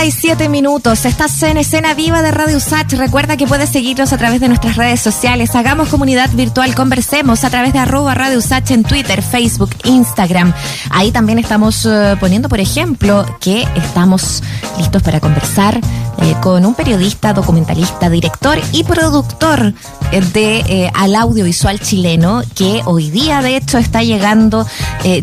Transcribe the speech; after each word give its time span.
37 0.00 0.48
minutos. 0.48 1.04
Estás 1.04 1.42
en 1.42 1.58
escena 1.58 1.92
viva 1.92 2.22
de 2.22 2.30
Radio 2.30 2.56
Usach. 2.56 2.90
Recuerda 2.94 3.36
que 3.36 3.46
puedes 3.46 3.68
seguirnos 3.68 4.14
a 4.14 4.16
través 4.16 4.40
de 4.40 4.48
nuestras 4.48 4.76
redes 4.76 4.98
sociales. 4.98 5.54
Hagamos 5.54 5.90
comunidad 5.90 6.30
virtual, 6.30 6.74
conversemos 6.74 7.44
a 7.44 7.50
través 7.50 7.74
de 7.74 7.80
arroba 7.80 8.14
Radio 8.14 8.38
Usach 8.38 8.70
en 8.70 8.82
Twitter, 8.82 9.20
Facebook, 9.20 9.68
Instagram. 9.84 10.54
Ahí 10.88 11.12
también 11.12 11.38
estamos 11.38 11.84
eh, 11.84 12.16
poniendo, 12.18 12.48
por 12.48 12.60
ejemplo, 12.60 13.26
que 13.42 13.68
estamos 13.76 14.42
listos 14.78 15.02
para 15.02 15.20
conversar 15.20 15.76
eh, 15.76 16.34
con 16.40 16.64
un 16.64 16.74
periodista, 16.74 17.34
documentalista, 17.34 18.08
director 18.08 18.58
y 18.72 18.84
productor 18.84 19.74
eh, 20.12 20.22
de 20.32 20.90
Al 20.94 21.14
Audiovisual 21.14 21.78
Chileno, 21.78 22.42
que 22.54 22.80
hoy 22.86 23.10
día, 23.10 23.42
de 23.42 23.56
hecho, 23.56 23.76
está 23.76 24.02
llegando 24.02 24.66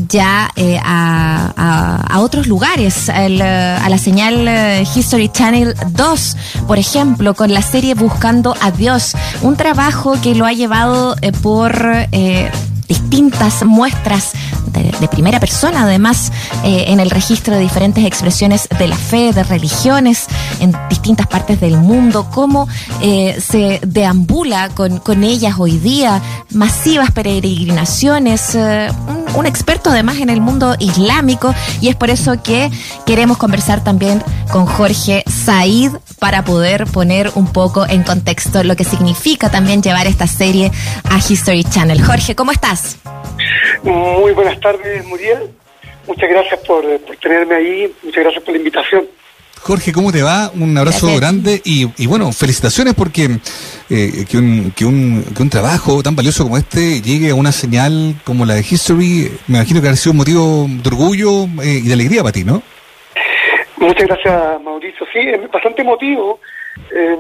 ya 0.08 0.52
a, 0.84 2.04
a, 2.10 2.20
otros 2.20 2.46
lugares, 2.48 3.10
a 3.10 3.28
la 3.28 3.98
señal 3.98 4.67
History 4.96 5.30
Channel 5.30 5.76
2, 5.90 6.38
por 6.68 6.80
ejemplo, 6.80 7.34
con 7.34 7.54
la 7.54 7.62
serie 7.62 7.94
Buscando 7.94 8.56
a 8.62 8.72
Dios, 8.72 9.16
un 9.42 9.56
trabajo 9.56 10.20
que 10.22 10.36
lo 10.36 10.46
ha 10.46 10.54
llevado 10.54 11.16
por 11.42 12.08
distintas 12.88 13.64
muestras 13.66 14.34
de, 14.72 15.08
primera 15.08 15.40
persona, 15.40 15.84
además, 15.84 16.32
eh, 16.64 16.86
en 16.88 17.00
el 17.00 17.10
registro 17.10 17.56
de 17.56 17.62
diferentes 17.62 18.06
expresiones 18.06 18.68
de 18.78 18.88
la 18.88 18.98
fe, 18.98 19.32
de 19.34 19.44
religiones 19.44 20.28
en 20.60 20.76
distintas 20.90 21.28
partes 21.28 21.60
del 21.60 21.78
mundo, 21.78 22.28
cómo 22.32 22.68
eh, 23.02 23.40
se 23.42 23.80
deambula 23.86 24.70
con, 24.70 25.00
con, 25.00 25.24
ellas 25.24 25.56
hoy 25.58 25.78
día, 25.78 26.22
masivas 26.52 27.12
peregrinaciones, 27.12 28.56
eh, 28.56 28.90
un, 29.36 29.46
experto 29.46 29.90
además 29.90 30.18
en 30.18 30.30
el 30.30 30.42
mundo 30.42 30.76
islámico, 30.80 31.54
y 31.82 31.88
es 31.88 31.96
por 31.96 32.10
eso 32.10 32.42
que 32.44 32.70
queremos 33.06 33.38
conversar 33.38 33.84
también 33.84 34.22
con 34.52 34.66
Jorge 34.66 35.24
Said 35.28 35.92
para 36.20 36.44
poder 36.44 36.86
poner 36.86 37.32
un 37.36 37.48
poco 37.48 37.88
en 37.88 38.04
contexto 38.04 38.64
lo 38.64 38.76
que 38.76 38.84
significa 38.84 39.50
también 39.50 39.82
llevar 39.82 40.08
esta 40.08 40.28
serie 40.28 40.72
a 41.10 41.18
History 41.18 41.64
Channel. 41.64 42.04
Jorge, 42.04 42.36
¿cómo 42.36 42.52
estás? 42.52 42.98
Muy 43.84 44.34
buenas 44.34 44.60
tardes, 44.60 45.06
Muriel. 45.06 45.50
Muchas 46.08 46.30
gracias 46.30 46.60
por, 46.62 46.84
tenerme 47.22 47.56
ahí. 47.56 47.94
Muchas 48.04 48.24
gracias 48.24 48.44
por 48.44 48.54
la 48.54 48.58
invitación. 48.58 49.06
Jorge, 49.62 49.92
¿cómo 49.92 50.12
te 50.12 50.22
va? 50.22 50.52
Un 50.54 50.78
abrazo 50.78 51.14
grande 51.18 51.62
y, 51.66 52.08
bueno, 52.08 52.32
felicitaciones 52.32 52.94
porque 52.94 53.40
eh, 53.90 54.26
que, 54.30 54.38
un, 54.38 54.72
que, 54.72 54.86
un, 54.86 55.26
que 55.36 55.42
un 55.42 55.50
trabajo 55.50 56.02
tan 56.04 56.16
valioso 56.16 56.44
como 56.44 56.58
este 56.58 57.02
llegue 57.02 57.32
a 57.32 57.36
una 57.36 57.52
señal 57.52 58.16
como 58.24 58.46
la 58.46 58.54
de 58.54 58.62
History, 58.62 59.32
me 59.48 59.58
imagino 59.58 59.82
que 59.82 59.90
ha 59.90 59.96
sido 59.96 60.12
un 60.12 60.18
motivo 60.18 60.68
de 60.70 60.88
orgullo 60.88 61.46
eh, 61.64 61.82
y 61.84 61.88
de 61.88 61.94
alegría 61.94 62.22
para 62.22 62.32
ti, 62.32 62.44
¿no? 62.44 62.62
Muchas 63.78 64.08
gracias, 64.08 64.62
Mauricio. 64.64 65.06
Sí, 65.12 65.20
es 65.20 65.52
bastante 65.52 65.82
emotivo. 65.82 66.40
Eh, 66.92 67.18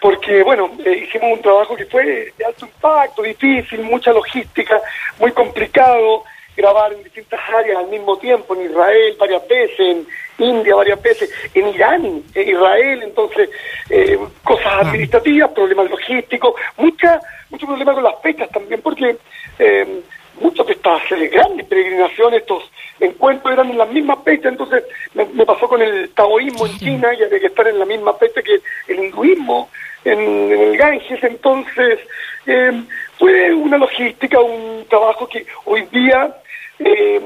porque, 0.00 0.42
bueno, 0.42 0.70
eh, 0.84 1.04
hicimos 1.06 1.32
un 1.32 1.42
trabajo 1.42 1.74
que 1.76 1.86
fue 1.86 2.32
de 2.36 2.44
alto 2.44 2.66
impacto, 2.66 3.22
difícil, 3.22 3.80
mucha 3.82 4.12
logística, 4.12 4.80
muy 5.18 5.32
complicado, 5.32 6.24
grabar 6.56 6.92
en 6.92 7.04
distintas 7.04 7.40
áreas 7.54 7.78
al 7.78 7.88
mismo 7.88 8.16
tiempo, 8.18 8.54
en 8.54 8.70
Israel 8.70 9.16
varias 9.18 9.46
veces, 9.46 9.78
en 9.80 10.06
India 10.38 10.74
varias 10.74 11.00
veces, 11.02 11.30
en 11.54 11.68
Irán, 11.68 12.22
en 12.34 12.48
Israel, 12.48 13.02
entonces, 13.02 13.50
eh, 13.90 14.18
cosas 14.42 14.86
administrativas, 14.86 15.50
problemas 15.50 15.90
logísticos, 15.90 16.54
mucha, 16.76 17.20
mucho 17.50 17.66
problema 17.66 17.94
con 17.94 18.04
las 18.04 18.20
fechas 18.22 18.48
también, 18.50 18.80
porque 18.80 19.16
eh, 19.58 20.00
muchas 20.40 20.66
de 20.66 20.72
estas 20.72 21.02
grandes 21.30 21.66
peregrinaciones, 21.66 22.40
estos 22.40 22.70
encuentros 23.00 23.52
eran 23.52 23.70
en 23.70 23.78
las 23.78 23.90
mismas 23.90 24.18
fechas, 24.24 24.52
entonces 24.52 24.84
me, 25.14 25.44
pasó 25.44 25.68
con 25.68 25.82
el 25.82 26.10
taoísmo 26.10 26.66
en 26.66 26.78
China, 26.78 27.14
y 27.14 27.22
había 27.22 27.40
que 27.40 27.46
estar 27.46 27.66
en 27.68 27.78
la 27.78 27.84
misma 27.84 28.14
fecha 28.14 28.42
que 28.42 28.60
el 28.88 29.04
hinduismo, 29.04 29.68
en, 30.06 30.52
el 30.52 30.76
Ganges, 30.76 31.22
entonces 31.22 31.98
eh, 32.46 32.72
fue 33.18 33.52
una 33.52 33.78
logística, 33.78 34.40
un 34.40 34.86
trabajo 34.88 35.28
que 35.28 35.44
hoy 35.64 35.82
día, 35.92 36.34
eh, 36.78 37.20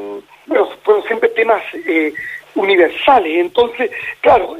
bueno, 0.47 0.69
fueron 0.83 1.03
siempre 1.05 1.29
temas 1.31 1.63
eh, 1.75 2.13
universales, 2.55 3.39
entonces, 3.39 3.91
claro, 4.21 4.57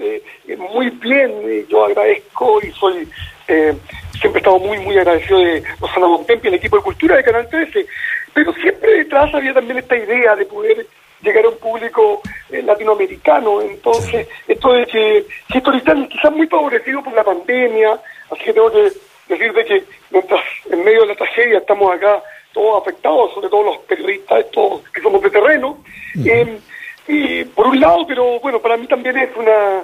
muy 0.59 0.91
bien, 0.91 1.67
yo 1.69 1.85
agradezco 1.85 2.61
y 2.63 2.71
soy, 2.73 3.09
siempre 3.47 4.35
he 4.35 4.39
estado 4.39 4.59
muy, 4.59 4.79
muy 4.79 4.97
agradecido 4.99 5.41
de 5.41 5.63
Rosana 5.81 6.07
Bontempi, 6.07 6.49
el 6.49 6.55
equipo 6.55 6.77
de 6.77 6.83
cultura 6.83 7.17
de 7.17 7.25
Canal 7.25 7.49
13, 7.49 7.87
pero 8.33 8.53
siempre 8.55 8.99
detrás 8.99 9.35
había 9.35 9.55
también 9.55 9.79
esta 9.79 9.97
idea 9.97 10.37
de 10.37 10.47
poder 10.47 10.87
llegar 11.23 11.45
a 11.45 11.49
un 11.49 11.59
público 11.59 12.23
eh, 12.51 12.63
latinoamericano. 12.63 13.61
Entonces, 13.61 14.29
esto 14.47 14.73
de 14.73 14.87
que, 14.87 15.27
esto 15.55 15.73
está 15.73 15.95
quizás 16.09 16.33
muy 16.33 16.47
favorecido 16.47 17.03
por 17.03 17.13
la 17.15 17.25
pandemia, 17.25 18.01
así 18.31 18.45
que 18.45 18.53
tengo 18.53 18.71
que 18.71 18.93
decir 19.29 19.53
de 19.53 19.65
que 19.65 19.85
mientras 20.11 20.41
en 20.71 20.85
medio 20.85 21.03
de 21.03 21.07
la 21.09 21.15
tragedia 21.15 21.59
estamos 21.59 21.93
acá 21.93 22.23
todos 22.53 22.83
afectados, 22.83 23.33
sobre 23.35 23.49
todo 23.49 23.63
los 23.63 23.79
periodistas 23.79 24.41
estos 24.41 24.81
que 24.93 25.01
somos 25.01 25.23
de 25.23 25.31
terreno. 25.31 25.79
Eh, 26.25 26.59
y 27.07 27.45
por 27.45 27.67
un 27.69 27.81
lado, 27.81 28.07
pero 28.07 28.41
bueno, 28.41 28.61
para 28.61 28.77
mí 28.77 28.87
también 28.87 29.17
es 29.17 29.31
una 29.37 29.83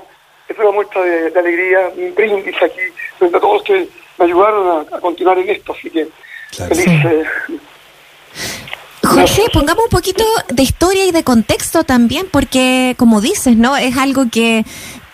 es 0.49 0.59
una 0.59 0.71
muestra 0.71 1.03
de, 1.03 1.39
alegría, 1.39 1.91
un 1.97 2.15
brindis 2.15 2.55
aquí, 2.63 2.81
frente 3.19 3.37
a 3.37 3.41
todos 3.41 3.55
los 3.55 3.63
que 3.65 3.89
me 4.19 4.25
ayudaron 4.25 4.87
a, 4.93 5.01
continuar 5.01 5.39
en 5.39 5.49
esto, 5.49 5.73
así 5.73 5.91
que 5.91 6.07
feliz. 6.51 6.87
Eh, 6.87 7.25
Jorge, 9.03 9.43
pongamos 9.53 9.85
un 9.85 9.91
poquito 9.91 10.25
de 10.49 10.63
historia 10.63 11.05
y 11.05 11.13
de 11.13 11.25
contexto 11.25 11.85
también, 11.85 12.29
porque 12.31 12.95
como 12.99 13.21
dices, 13.21 13.57
¿no? 13.57 13.77
Es 13.77 13.97
algo 13.97 14.27
que, 14.31 14.65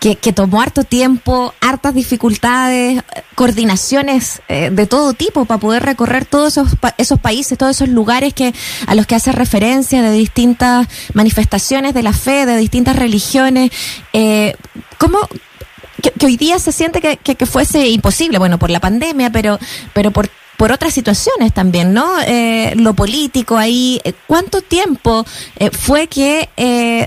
que, 0.03 0.33
tomó 0.33 0.61
harto 0.61 0.83
tiempo, 0.83 1.55
hartas 1.61 1.95
dificultades, 1.95 3.05
coordinaciones 3.37 4.43
eh, 4.49 4.71
de 4.71 4.87
todo 4.89 5.15
tipo 5.15 5.45
para 5.45 5.61
poder 5.61 5.85
recorrer 5.85 6.25
todos 6.25 6.57
esos, 6.57 6.71
esos 6.99 7.21
países, 7.21 7.57
todos 7.57 7.77
esos 7.77 7.89
lugares 7.89 8.35
que 8.35 8.53
a 8.89 8.97
los 8.97 9.07
que 9.07 9.15
hace 9.15 9.31
referencia 9.31 10.03
de 10.03 10.11
distintas 10.11 10.89
manifestaciones 11.15 11.95
de 11.95 12.03
la 12.03 12.13
fe, 12.13 12.47
de 12.47 12.57
distintas 12.57 12.97
religiones. 12.97 13.71
Eh, 14.13 14.57
¿Cómo, 14.99 15.21
que, 16.03 16.27
hoy 16.27 16.37
día 16.37 16.59
se 16.59 16.73
siente 16.73 17.01
que, 17.01 17.17
que, 17.17 17.47
fuese 17.47 17.87
imposible, 17.89 18.39
bueno, 18.39 18.59
por 18.59 18.71
la 18.71 18.81
pandemia, 18.81 19.31
pero, 19.31 19.61
pero 19.95 20.11
por 20.11 20.29
por 20.63 20.71
otras 20.71 20.95
situaciones 20.95 21.53
también, 21.53 21.93
¿no? 21.93 22.07
Eh, 22.25 22.75
lo 22.77 22.95
político 22.95 23.57
ahí, 23.57 24.01
eh, 24.05 24.13
¿cuánto 24.29 24.63
tiempo 24.63 25.25
eh, 25.59 25.71
fue 25.71 26.07
que 26.07 26.49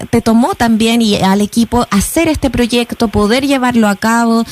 te 0.09 0.21
tomó 0.21 0.55
también 0.55 1.01
y 1.01 1.15
al 1.23 1.39
equipo 1.39 1.87
hacer 1.89 2.27
este 2.27 2.49
proyecto, 2.49 3.07
poder 3.07 3.47
llevarlo 3.47 3.87
a 3.87 3.95
cabo 3.95 4.43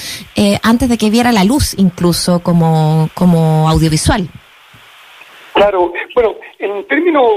antes 0.62 0.88
de 0.88 0.98
que 0.98 1.10
viera 1.10 1.34
la 1.34 1.44
luz 1.44 1.74
incluso 1.78 2.42
como, 2.42 3.10
como 3.14 3.68
audiovisual? 3.68 4.30
Claro, 5.54 5.92
bueno, 6.16 6.36
en 6.60 6.88
términos 6.88 7.28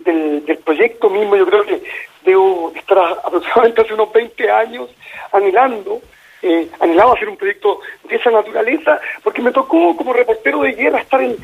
del, 0.00 0.44
del 0.44 0.58
proyecto 0.58 1.08
mismo, 1.08 1.36
yo 1.36 1.46
creo 1.46 1.66
que 1.66 1.82
debo 2.24 2.72
estar 2.74 2.98
aproximadamente 3.24 3.82
hace 3.82 3.94
unos 3.94 4.12
20 4.12 4.50
años 4.50 4.88
anhelando 5.32 6.00
eh, 6.42 6.68
anhelaba 6.80 7.14
hacer 7.14 7.28
un 7.28 7.36
proyecto 7.36 7.80
de 8.04 8.16
esa 8.16 8.30
naturaleza, 8.30 9.00
porque 9.22 9.42
me 9.42 9.52
tocó 9.52 9.96
como 9.96 10.12
reportero 10.12 10.62
de 10.62 10.72
guerra 10.72 11.00
estar 11.00 11.20
en, 11.20 11.36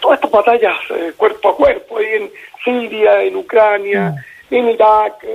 todas 0.00 0.18
estas 0.18 0.30
batallas 0.30 0.76
eh, 0.90 1.12
cuerpo 1.16 1.50
a 1.50 1.56
cuerpo, 1.56 1.98
ahí 1.98 2.06
en 2.14 2.30
Siria, 2.64 3.22
en 3.22 3.36
Ucrania, 3.36 4.14
mm. 4.50 4.54
en 4.54 4.68
Irak, 4.70 5.26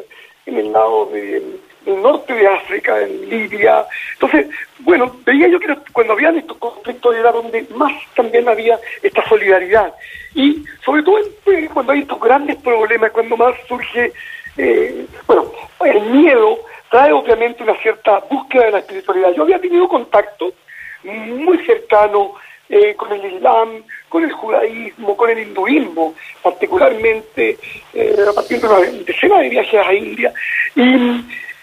en 0.45 0.57
el 0.57 0.71
lado 0.71 1.05
del 1.07 1.59
norte 1.85 2.33
de 2.33 2.47
África, 2.47 3.01
en 3.01 3.29
Libia. 3.29 3.85
Entonces, 4.13 4.47
bueno, 4.79 5.15
veía 5.25 5.47
yo 5.47 5.59
que 5.59 5.75
cuando 5.91 6.13
habían 6.13 6.37
estos 6.37 6.57
conflictos 6.57 7.15
era 7.15 7.31
donde 7.31 7.65
más 7.75 7.93
también 8.15 8.47
había 8.47 8.79
esta 9.01 9.27
solidaridad. 9.27 9.93
Y 10.35 10.63
sobre 10.83 11.03
todo 11.03 11.19
cuando 11.73 11.93
hay 11.93 12.01
estos 12.01 12.19
grandes 12.19 12.57
problemas, 12.57 13.11
cuando 13.11 13.37
más 13.37 13.55
surge, 13.67 14.11
eh, 14.57 15.05
bueno, 15.25 15.51
el 15.85 16.01
miedo 16.11 16.59
trae 16.89 17.11
obviamente 17.11 17.63
una 17.63 17.75
cierta 17.75 18.19
búsqueda 18.29 18.65
de 18.65 18.71
la 18.71 18.79
espiritualidad. 18.79 19.33
Yo 19.33 19.43
había 19.43 19.59
tenido 19.59 19.87
contacto 19.87 20.53
muy 21.03 21.57
cercano 21.65 22.33
eh, 22.71 22.93
con 22.95 23.11
el 23.11 23.33
Islam, 23.33 23.83
con 24.09 24.23
el 24.23 24.31
judaísmo, 24.31 25.17
con 25.17 25.29
el 25.29 25.39
hinduismo, 25.39 26.13
particularmente 26.43 27.57
eh, 27.93 28.15
a 28.29 28.33
partir 28.33 28.59
de 28.59 28.67
una 28.67 28.79
decena 28.79 29.39
de 29.39 29.49
viajes 29.49 29.87
a 29.87 29.93
India, 29.93 30.33
y, 30.75 30.83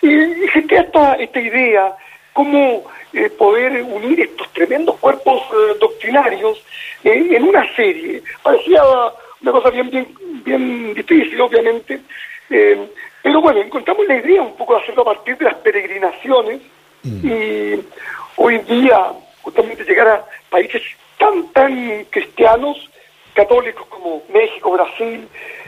y, 0.02 0.44
esta, 0.70 1.14
esta 1.14 1.40
idea, 1.40 1.94
cómo 2.32 2.84
eh, 3.12 3.30
poder 3.30 3.82
unir 3.82 4.20
estos 4.20 4.52
tremendos 4.52 4.96
cuerpos 4.96 5.42
doctrinarios 5.78 6.60
en 7.04 7.44
una 7.44 7.72
serie. 7.76 8.20
Parecía 8.42 8.82
una 9.42 9.52
cosa 9.52 9.70
bien, 9.70 9.88
bien, 9.90 10.08
bien 10.44 10.94
difícil, 10.94 11.40
obviamente, 11.40 12.00
pero 13.26 13.40
bueno, 13.40 13.60
encontramos 13.60 14.06
la 14.06 14.18
idea 14.18 14.40
un 14.40 14.54
poco 14.54 14.76
de 14.76 14.82
hacerlo 14.82 15.02
a 15.02 15.06
partir 15.06 15.36
de 15.36 15.46
las 15.46 15.56
peregrinaciones 15.56 16.60
mm. 17.02 17.26
y 17.26 17.84
hoy 18.36 18.58
día 18.58 19.14
justamente 19.42 19.82
llegar 19.82 20.06
a 20.06 20.24
países 20.48 20.80
tan, 21.18 21.48
tan 21.48 22.04
cristianos, 22.04 22.88
católicos 23.34 23.84
como 23.88 24.22
México, 24.32 24.70
Brasil, 24.70 25.26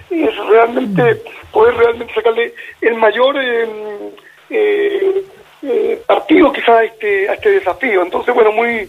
es 0.08 0.36
realmente 0.46 1.02
mm. 1.02 1.50
poder 1.50 1.74
realmente 1.74 2.14
sacarle 2.14 2.54
el 2.80 2.94
mayor 2.94 3.36
em, 3.36 3.68
eh, 4.50 5.24
eh, 5.62 6.02
partido 6.06 6.52
quizás 6.52 6.68
a 6.68 6.84
este, 6.84 7.28
a 7.28 7.34
este 7.34 7.50
desafío. 7.50 8.02
Entonces, 8.02 8.32
bueno, 8.36 8.52
muy, 8.52 8.88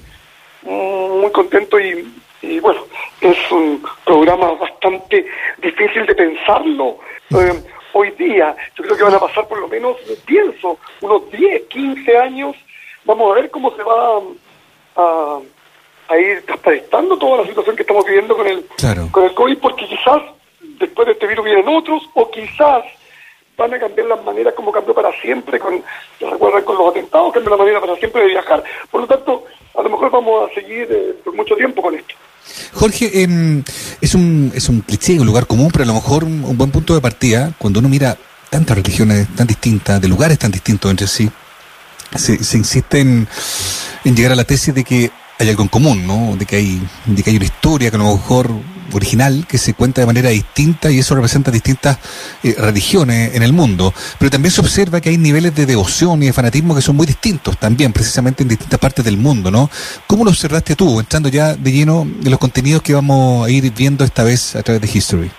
muy 0.62 1.32
contento 1.32 1.80
y, 1.80 2.08
y 2.44 2.60
bueno, 2.60 2.82
es 3.20 3.52
un 3.52 3.84
programa 4.06 4.52
bastante 4.52 5.26
difícil 5.58 6.06
de 6.06 6.14
pensarlo 6.14 7.00
eh, 7.32 7.64
hoy 7.94 8.12
día. 8.12 8.56
Yo 8.76 8.84
creo 8.84 8.98
que 8.98 9.04
van 9.04 9.16
a 9.16 9.20
pasar 9.20 9.48
por 9.48 9.60
lo 9.60 9.68
menos, 9.68 9.98
pienso, 10.26 10.78
unos 11.02 11.30
10, 11.32 11.64
15 11.64 12.18
años. 12.18 12.56
Vamos 13.06 13.32
a 13.32 13.42
ver 13.42 13.50
cómo 13.50 13.76
se 13.76 13.84
va 13.84 14.20
a, 14.96 15.40
a 16.10 16.18
ir 16.18 16.46
transparentando 16.46 17.18
toda 17.18 17.42
la 17.42 17.48
situación 17.48 17.76
que 17.76 17.84
estamos 17.84 18.06
viviendo 18.06 18.36
con 18.36 18.48
el, 18.48 18.66
con 19.12 19.24
el 19.24 19.34
COVID, 19.34 19.58
porque 19.60 19.88
quizás 19.88 20.22
después 20.80 21.06
de 21.06 21.14
este 21.14 21.28
virus 21.28 21.46
vienen 21.46 21.68
otros, 21.68 22.04
o 22.14 22.30
quizás 22.32 22.84
van 23.58 23.74
a 23.74 23.80
cambiar 23.80 24.08
las 24.08 24.24
maneras 24.24 24.54
como 24.54 24.72
cambió 24.72 24.94
para 24.94 25.12
siempre, 25.22 25.60
con, 25.60 25.84
recuerdan 26.20 26.64
con 26.64 26.78
los 26.78 26.90
atentados, 26.90 27.34
cambió 27.34 27.52
la 27.52 27.58
manera 27.58 27.82
para 27.82 27.96
siempre 27.98 28.22
de 28.24 28.30
viajar. 28.30 28.64
Por 28.90 29.02
lo 29.02 29.08
tanto, 29.08 29.46
a 29.76 29.82
lo 29.82 29.90
mejor 29.90 30.10
vamos 30.10 30.50
a 30.50 30.54
seguir 30.54 30.88
eh, 30.90 31.14
por 31.24 31.36
mucho 31.36 31.56
tiempo 31.56 31.82
con 31.82 31.94
esto. 31.94 32.16
Jorge, 32.74 33.24
em, 33.24 33.64
es, 34.02 34.16
un, 34.16 34.52
es 34.56 34.70
un 34.70 34.82
cliché, 34.82 35.20
un 35.20 35.26
lugar 35.26 35.48
común, 35.48 35.70
pero 35.72 35.84
a 35.84 35.88
lo 35.88 35.94
mejor 35.94 36.24
un, 36.24 36.58
buen 36.58 36.72
punto 36.72 36.94
de 36.94 37.02
partida, 37.02 37.54
cuando 37.58 37.80
uno 37.80 37.90
mira 37.90 38.18
tantas 38.50 38.78
religiones 38.78 39.28
tan 39.36 39.48
distintas, 39.48 40.02
de 40.02 40.08
lugares 40.08 40.40
tan 40.40 40.52
distintos 40.52 40.90
entre 40.92 41.08
sí, 41.08 41.30
se, 42.16 42.44
se 42.44 42.58
insiste 42.58 43.00
en, 43.00 43.28
en 44.04 44.16
llegar 44.16 44.32
a 44.32 44.36
la 44.36 44.44
tesis 44.44 44.74
de 44.74 44.84
que 44.84 45.12
hay 45.40 45.50
algo 45.50 45.64
en 45.64 45.70
común, 45.70 46.06
¿no? 46.06 46.36
De 46.36 46.46
que 46.46 46.58
hay, 46.58 46.82
de 47.06 47.24
que 47.24 47.30
hay 47.30 47.38
una 47.38 47.46
historia 47.46 47.90
que 47.90 47.96
a 47.96 48.00
lo 48.00 48.14
mejor 48.14 48.52
original 48.94 49.46
que 49.48 49.58
se 49.58 49.74
cuenta 49.74 50.02
de 50.02 50.08
manera 50.08 50.30
distinta 50.30 50.92
y 50.92 51.00
eso 51.00 51.16
representa 51.16 51.52
distintas 51.52 51.98
eh, 52.44 52.56
religiones 52.58 53.36
en 53.36 53.44
el 53.44 53.54
mundo. 53.54 53.94
Pero 54.18 54.32
también 54.32 54.52
se 54.52 54.62
observa 54.62 55.02
que 55.02 55.10
hay 55.10 55.18
niveles 55.18 55.56
de 55.56 55.66
devoción 55.66 56.22
y 56.24 56.28
de 56.28 56.34
fanatismo 56.34 56.76
que 56.76 56.82
son 56.82 56.96
muy 56.96 57.06
distintos 57.06 57.58
también, 57.58 57.94
precisamente 57.94 58.44
en 58.44 58.50
distintas 58.50 58.80
partes 58.80 59.04
del 59.06 59.18
mundo, 59.18 59.52
¿no? 59.52 59.70
¿Cómo 60.08 60.24
lo 60.24 60.32
observaste 60.32 60.76
tú, 60.76 61.00
entrando 61.00 61.30
ya 61.30 61.56
de 61.56 61.72
lleno 61.72 62.02
en 62.02 62.30
los 62.30 62.40
contenidos 62.40 62.82
que 62.82 62.94
vamos 62.94 63.48
a 63.48 63.50
ir 63.50 63.72
viendo 63.74 64.04
esta 64.04 64.24
vez 64.24 64.56
a 64.56 64.64
través 64.64 64.82
de 64.82 64.88
History? 64.88 65.32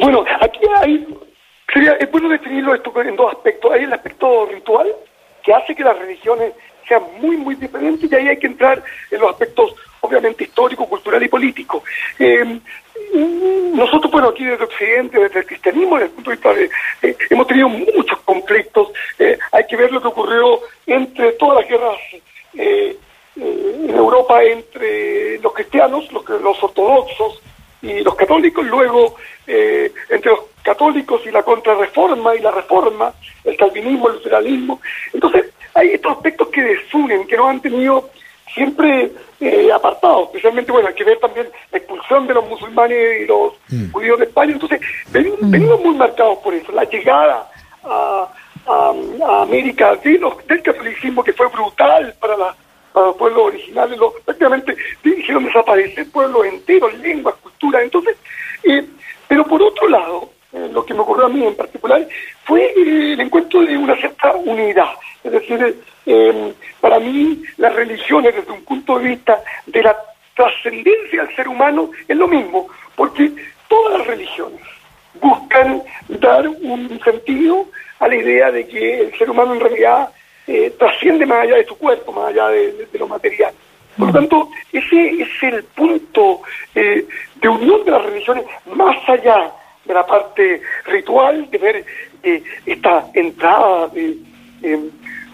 Bueno, 0.00 0.24
aquí 0.40 0.60
hay, 0.80 1.06
sería, 1.72 1.92
es 1.92 2.10
bueno 2.10 2.28
definirlo 2.28 2.74
esto 2.74 2.92
en 3.02 3.16
dos 3.16 3.32
aspectos. 3.32 3.72
Hay 3.72 3.84
el 3.84 3.92
aspecto 3.92 4.46
ritual, 4.46 4.86
que 5.42 5.54
hace 5.54 5.74
que 5.74 5.84
las 5.84 5.98
religiones 5.98 6.52
sean 6.88 7.02
muy, 7.20 7.36
muy 7.36 7.54
diferentes, 7.54 8.10
y 8.10 8.14
ahí 8.14 8.28
hay 8.28 8.38
que 8.38 8.48
entrar 8.48 8.82
en 9.10 9.20
los 9.20 9.30
aspectos 9.30 9.74
obviamente 10.02 10.44
histórico, 10.44 10.86
cultural 10.86 11.22
y 11.22 11.28
político. 11.28 11.82
Eh, 12.18 12.60
nosotros, 13.74 14.10
bueno, 14.10 14.28
aquí 14.28 14.44
desde 14.44 14.64
Occidente, 14.64 15.18
desde 15.18 15.40
el 15.40 15.46
cristianismo, 15.46 15.96
desde 15.96 16.06
el 16.06 16.12
punto 16.12 16.30
de 16.30 16.36
vista 16.36 16.54
de, 16.54 16.70
eh, 17.02 17.16
hemos 17.30 17.46
tenido 17.46 17.68
muchos 17.68 18.18
conflictos. 18.24 18.88
Eh, 19.18 19.38
hay 19.52 19.66
que 19.66 19.76
ver 19.76 19.92
lo 19.92 20.02
que 20.02 20.08
ocurrió 20.08 20.60
entre 20.86 21.32
todas 21.32 21.60
las 21.60 21.68
guerras 21.68 21.98
en 22.54 23.88
Europa 23.88 24.42
entre 24.42 25.38
los 25.38 25.54
cristianos, 25.54 26.12
los, 26.12 26.28
los 26.28 26.62
ortodoxos 26.62 27.40
y 27.80 28.00
los 28.00 28.14
católicos, 28.14 28.64
luego 28.66 29.16
entre 29.46 30.30
los 30.30 30.40
católicos 30.62 31.22
y 31.24 31.30
la 31.30 31.42
contrarreforma 31.42 32.34
y 32.36 32.40
la 32.40 32.50
reforma, 32.50 33.14
el 33.44 33.56
calvinismo, 33.56 34.08
el 34.08 34.16
luteranismo. 34.16 34.80
Entonces, 35.14 35.46
hay 35.74 35.92
estos 35.92 36.12
aspectos 36.12 36.48
que 36.48 36.62
desunen, 36.62 37.26
que 37.26 37.36
no 37.36 37.48
han 37.48 37.60
tenido 37.60 38.10
siempre 38.54 39.12
eh, 39.40 39.72
apartados, 39.72 40.26
especialmente, 40.28 40.72
bueno, 40.72 40.88
hay 40.88 40.94
que 40.94 41.04
ver 41.04 41.18
también 41.18 41.48
la 41.70 41.78
expulsión 41.78 42.26
de 42.26 42.34
los 42.34 42.48
musulmanes 42.48 43.22
y 43.22 43.26
los 43.26 43.52
mm. 43.68 43.92
judíos 43.92 44.18
de 44.18 44.24
España, 44.26 44.52
entonces 44.52 44.80
mm. 44.80 45.50
venimos, 45.50 45.80
muy 45.80 45.94
marcados 45.96 46.38
por 46.38 46.54
eso, 46.54 46.72
la 46.72 46.84
llegada 46.84 47.48
a, 47.84 48.28
América 49.42 49.96
de 49.96 50.20
del 50.46 50.62
catolicismo 50.62 51.24
que 51.24 51.32
fue 51.32 51.48
brutal 51.48 52.14
para, 52.20 52.36
la, 52.36 52.54
los 52.94 53.16
pueblos 53.16 53.46
originales, 53.46 53.98
los, 53.98 54.12
prácticamente 54.24 54.76
hicieron 55.02 55.44
desaparecer 55.44 56.08
pueblos 56.10 56.46
enteros, 56.46 56.94
lenguas, 56.98 57.34
culturas, 57.42 57.82
entonces, 57.82 58.16
eh, 58.62 58.86
pero 59.26 59.44
por 59.44 59.60
otro 59.62 59.88
lado, 59.88 60.30
eh, 60.52 60.68
lo 60.72 60.84
que 60.84 60.94
me 60.94 61.00
ocurrió 61.00 61.26
a 61.26 61.30
mí 61.30 61.44
en 61.44 61.54
particular 61.54 62.06
fue 62.44 62.72
el 62.76 63.20
encuentro 63.20 63.62
de 63.62 63.76
una 63.76 63.96
cierta 63.96 64.32
unidad, 64.34 64.92
es 65.24 65.32
decir, 65.32 65.82
eh, 66.06 66.52
para 66.80 66.98
mí 66.98 67.42
las 67.56 67.74
religiones 67.74 68.34
desde 68.34 68.52
un 68.52 68.64
punto 68.64 68.98
de 68.98 69.08
vista 69.10 69.42
de 69.66 69.82
la 69.82 69.96
trascendencia 70.34 71.24
del 71.24 71.36
ser 71.36 71.48
humano 71.48 71.90
es 72.06 72.16
lo 72.16 72.28
mismo, 72.28 72.68
porque 72.96 73.32
todas 73.68 73.98
las 73.98 74.06
religiones 74.06 74.60
buscan 75.20 75.82
dar 76.08 76.48
un 76.48 77.00
sentido 77.04 77.66
a 77.98 78.08
la 78.08 78.16
idea 78.16 78.50
de 78.50 78.66
que 78.66 79.00
el 79.00 79.18
ser 79.18 79.30
humano 79.30 79.54
en 79.54 79.60
realidad 79.60 80.10
eh, 80.46 80.74
trasciende 80.78 81.24
más 81.24 81.42
allá 81.42 81.56
de 81.56 81.66
su 81.66 81.78
cuerpo, 81.78 82.12
más 82.12 82.30
allá 82.30 82.48
de, 82.48 82.88
lo 82.98 83.06
material. 83.06 83.54
Por 83.96 84.08
lo 84.08 84.12
tanto, 84.12 84.48
ese 84.72 85.22
es 85.22 85.42
el 85.42 85.62
punto 85.64 86.40
eh, 86.74 87.06
de 87.36 87.48
unión 87.48 87.84
de 87.84 87.90
las 87.90 88.02
religiones 88.02 88.44
más 88.74 88.96
allá 89.08 89.52
de 89.84 89.94
la 89.94 90.06
parte 90.06 90.62
ritual, 90.86 91.50
de 91.50 91.58
ver 91.58 91.84
eh, 92.22 92.42
esta 92.66 93.10
entrada 93.14 93.88
de 93.88 94.16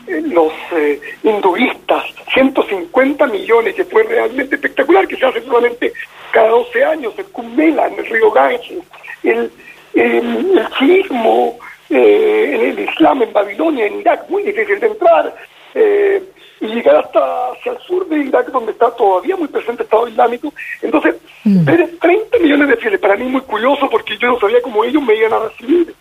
los 0.09 0.53
eh, 0.73 1.01
hinduistas, 1.23 2.05
150 2.33 3.27
millones, 3.27 3.75
que 3.75 3.85
fue 3.85 4.03
realmente 4.05 4.55
espectacular, 4.55 5.07
que 5.07 5.17
se 5.17 5.27
hace 5.27 5.43
solamente 5.43 5.93
cada 6.31 6.49
12 6.49 6.85
años, 6.85 7.15
el 7.19 7.27
Kumbh 7.27 7.61
en 7.61 7.79
el 7.79 8.07
río 8.07 8.31
Ganges, 8.31 8.85
el, 9.23 9.51
el, 9.95 10.69
chiismo 10.79 11.59
eh, 11.91 12.51
en 12.55 12.61
el 12.71 12.79
Islam 12.81 13.23
en 13.23 13.33
Babilonia, 13.33 13.87
en 13.87 14.01
Irak, 14.01 14.29
muy 14.29 14.43
difícil 14.43 14.81
de 14.81 14.87
entrar, 14.87 15.35
eh, 15.75 16.23
y 16.61 16.67
llegar 16.67 16.97
hasta 16.97 17.53
hacia 17.53 17.73
el 17.73 17.79
sur 17.79 18.09
de 18.09 18.19
Irak, 18.19 18.49
donde 18.49 18.73
está 18.73 18.91
todavía 18.91 19.37
muy 19.37 19.49
presente 19.49 19.83
el 19.83 19.87
Estado 19.87 20.09
Islámico. 20.09 20.53
Entonces, 20.83 21.17
mm. 21.45 21.65
ver 21.65 21.91
30 22.01 22.39
millones 22.39 22.69
de 22.69 22.77
fieles, 22.77 23.01
para 23.01 23.17
mí 23.17 23.25
muy 23.25 23.43
curioso, 23.43 23.89
porque 23.91 24.17
yo 24.19 24.29
no 24.29 24.41
sabía 24.41 24.63
cómo 24.63 24.85
ellos 24.85 25.03
me 25.03 25.15
iban 25.15 25.33
a 25.33 25.49
recibir. 25.49 25.95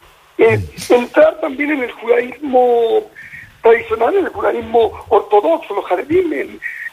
entrar 0.90 1.40
también 1.40 1.72
en 1.72 1.84
el 1.84 1.92
judaísmo 1.92 3.04
tradicional 3.68 4.16
en 4.16 4.26
el 4.26 4.32
judaísmo 4.32 5.06
ortodoxo, 5.10 5.76
los 5.76 5.86
jardines 5.86 6.48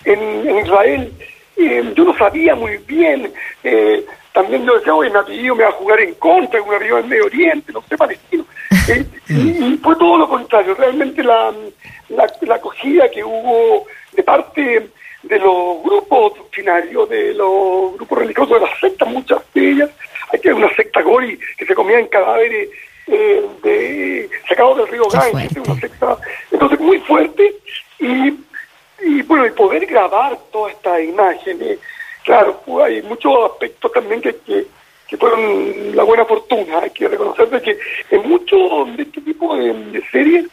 en, 0.04 0.58
Israel. 0.58 1.12
Eh, 1.56 1.92
yo 1.94 2.04
no 2.04 2.16
sabía 2.18 2.54
muy 2.56 2.78
bien, 2.78 3.32
eh, 3.62 4.04
también 4.32 4.66
yo 4.66 4.74
decía, 4.76 4.94
oye, 4.94 5.10
mi 5.10 5.16
apellido 5.16 5.54
me 5.54 5.62
va 5.62 5.70
a 5.70 5.72
jugar 5.72 6.00
en 6.00 6.14
contra, 6.14 6.60
un 6.60 6.74
apellido 6.74 6.98
en 6.98 7.08
Medio 7.08 7.26
Oriente, 7.26 7.72
no 7.72 7.82
sé, 7.88 7.96
palestino. 7.96 8.44
Eh, 8.86 9.02
y, 9.30 9.78
fue 9.78 9.96
todo 9.96 10.18
lo 10.18 10.28
contrario, 10.28 10.74
realmente 10.74 11.24
la, 11.24 11.50
la, 12.16 12.54
acogida 12.54 13.10
que 13.10 13.24
hubo 13.24 13.86
de 14.12 14.22
parte 14.22 14.88
de 15.22 15.38
los 15.38 15.82
grupos 15.82 16.36
doctrinarios, 16.36 17.08
de 17.08 17.34
los 17.34 17.94
grupos 17.94 18.18
religiosos, 18.18 18.60
de 18.60 18.66
las 18.66 18.78
sectas, 18.78 19.08
muchas 19.08 19.42
de 19.54 19.70
ellas, 19.70 19.90
hay 20.32 20.40
que 20.40 20.52
una 20.52 20.74
secta 20.74 21.02
gori 21.02 21.38
que 21.56 21.66
se 21.66 21.74
comía 21.74 21.98
en 21.98 22.08
cadáveres 22.08 22.68
eh, 23.06 23.42
de, 23.62 24.30
sacado 24.48 24.74
del 24.76 24.88
río 24.88 25.04
Ganges, 25.08 25.56
entonces 26.50 26.80
muy 26.80 26.98
fuerte. 27.00 27.54
Y, 27.98 28.34
y 29.02 29.22
bueno, 29.22 29.46
y 29.46 29.50
poder 29.50 29.86
grabar 29.86 30.38
toda 30.52 30.70
esta 30.70 31.00
imagen, 31.00 31.58
claro, 32.24 32.60
pues, 32.64 32.86
hay 32.86 33.02
muchos 33.02 33.32
aspectos 33.50 33.92
también 33.92 34.20
que, 34.20 34.34
que, 34.44 34.66
fueron 35.16 35.94
la 35.94 36.02
buena 36.02 36.24
fortuna, 36.24 36.80
hay 36.80 36.90
que 36.90 37.06
reconocer 37.06 37.48
que 37.62 37.78
en 38.10 38.28
muchos 38.28 38.96
de 38.96 39.04
este 39.04 39.20
tipo 39.20 39.56
de, 39.56 40.02
series 40.10 40.46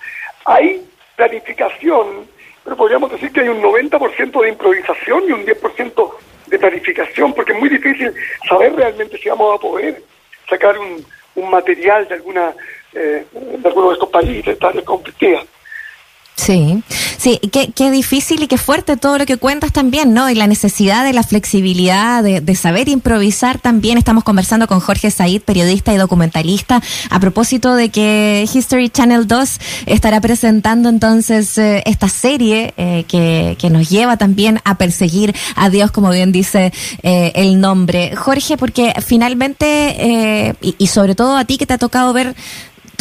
hay 0.45 0.80
planificación, 1.21 2.25
pero 2.63 2.75
podríamos 2.75 3.11
decir 3.11 3.31
que 3.31 3.41
hay 3.41 3.49
un 3.49 3.61
90% 3.61 4.41
de 4.41 4.49
improvisación 4.49 5.23
y 5.27 5.31
un 5.31 5.45
10% 5.45 6.13
de 6.47 6.59
planificación, 6.59 7.33
porque 7.33 7.53
es 7.53 7.59
muy 7.59 7.69
difícil 7.69 8.11
saber 8.49 8.75
realmente 8.75 9.19
si 9.19 9.29
vamos 9.29 9.55
a 9.55 9.61
poder 9.61 10.01
sacar 10.49 10.79
un, 10.79 11.05
un 11.35 11.49
material 11.51 12.07
de 12.07 12.15
alguna 12.15 12.53
eh, 12.93 13.23
de 13.31 13.67
alguno 13.69 13.89
de 13.89 13.93
estos 13.93 14.09
países 14.09 14.57
tan 14.57 14.81
conflictivas. 14.81 15.45
Sí, 16.41 16.81
sí, 17.19 17.39
qué, 17.51 17.71
qué 17.71 17.91
difícil 17.91 18.41
y 18.41 18.48
qué 18.48 18.57
fuerte 18.57 18.98
todo 18.98 19.19
lo 19.19 19.27
que 19.27 19.38
cuentas 19.38 19.71
también, 19.71 20.12
¿no? 20.15 20.27
Y 20.27 20.33
la 20.33 20.48
necesidad 20.48 21.05
de 21.05 21.13
la 21.13 21.21
flexibilidad, 21.21 22.24
de, 22.24 22.55
saber 22.55 22.89
improvisar 22.89 23.60
también. 23.60 24.00
Estamos 24.00 24.24
conversando 24.24 24.65
con 24.65 24.79
Jorge 24.79 25.12
Said, 25.12 25.43
periodista 25.43 25.93
y 25.93 25.98
documentalista, 25.98 26.81
a 27.12 27.19
propósito 27.19 27.75
de 27.75 27.89
que 27.89 28.50
History 28.51 28.89
Channel 28.89 29.27
2 29.27 29.60
estará 29.86 30.19
presentando 30.19 30.89
entonces 30.89 31.60
eh, 31.60 31.83
esta 31.86 32.10
serie 32.10 32.74
eh, 32.75 33.05
que, 33.07 33.55
que, 33.60 33.69
nos 33.69 33.91
lleva 33.91 34.17
también 34.17 34.60
a 34.65 34.79
perseguir 34.79 35.36
a 35.55 35.69
Dios, 35.69 35.91
como 35.91 36.10
bien 36.10 36.31
dice 36.31 36.74
eh, 37.03 37.33
el 37.36 37.62
nombre. 37.62 38.15
Jorge, 38.15 38.57
porque 38.57 38.95
finalmente, 39.05 40.55
y, 40.60 40.75
y 40.79 40.88
sobre 40.88 41.13
todo 41.13 41.38
a 41.38 41.45
ti 41.45 41.60
que 41.60 41.67
te 41.67 41.74
ha 41.74 41.77
tocado 41.77 42.13
ver 42.13 42.36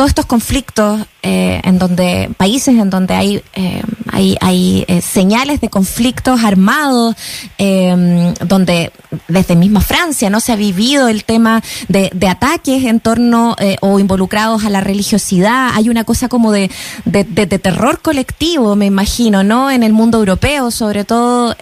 todos 0.01 0.13
estos 0.13 0.25
conflictos 0.25 1.07
eh, 1.23 1.61
en 1.65 1.79
donde 1.79 2.31
países 2.39 2.75
en 2.79 2.89
donde 2.89 3.13
hay 3.13 3.43
eh, 3.55 3.83
Hay, 4.13 4.37
hay 4.41 4.85
eh, 4.89 5.03
señales 5.03 5.61
de 5.61 5.69
conflictos 5.69 6.43
armados, 6.43 7.15
em, 7.59 8.35
donde 8.45 8.91
desde 9.29 9.55
misma 9.55 9.81
Francia 9.81 10.31
no 10.31 10.41
se 10.41 10.53
ha 10.53 10.57
vivido 10.57 11.07
el 11.09 11.23
tema 11.23 11.63
de, 11.89 12.11
de 12.13 12.27
ataques 12.27 12.85
en 12.85 12.99
torno 12.99 13.55
o 13.81 14.01
involucrados 14.01 14.65
a 14.65 14.71
la 14.71 14.81
religiosidad. 14.81 15.71
Hay 15.75 15.89
una 15.89 16.05
cosa 16.05 16.29
como 16.29 16.51
de, 16.51 16.71
de, 17.05 17.59
terror 17.59 18.01
colectivo, 18.03 18.75
me 18.75 18.87
imagino, 18.87 19.45
¿no? 19.45 19.71
En 19.71 19.83
el 19.83 19.93
mundo 19.93 20.19
europeo, 20.19 20.71
sobre 20.71 21.05
todo 21.05 21.55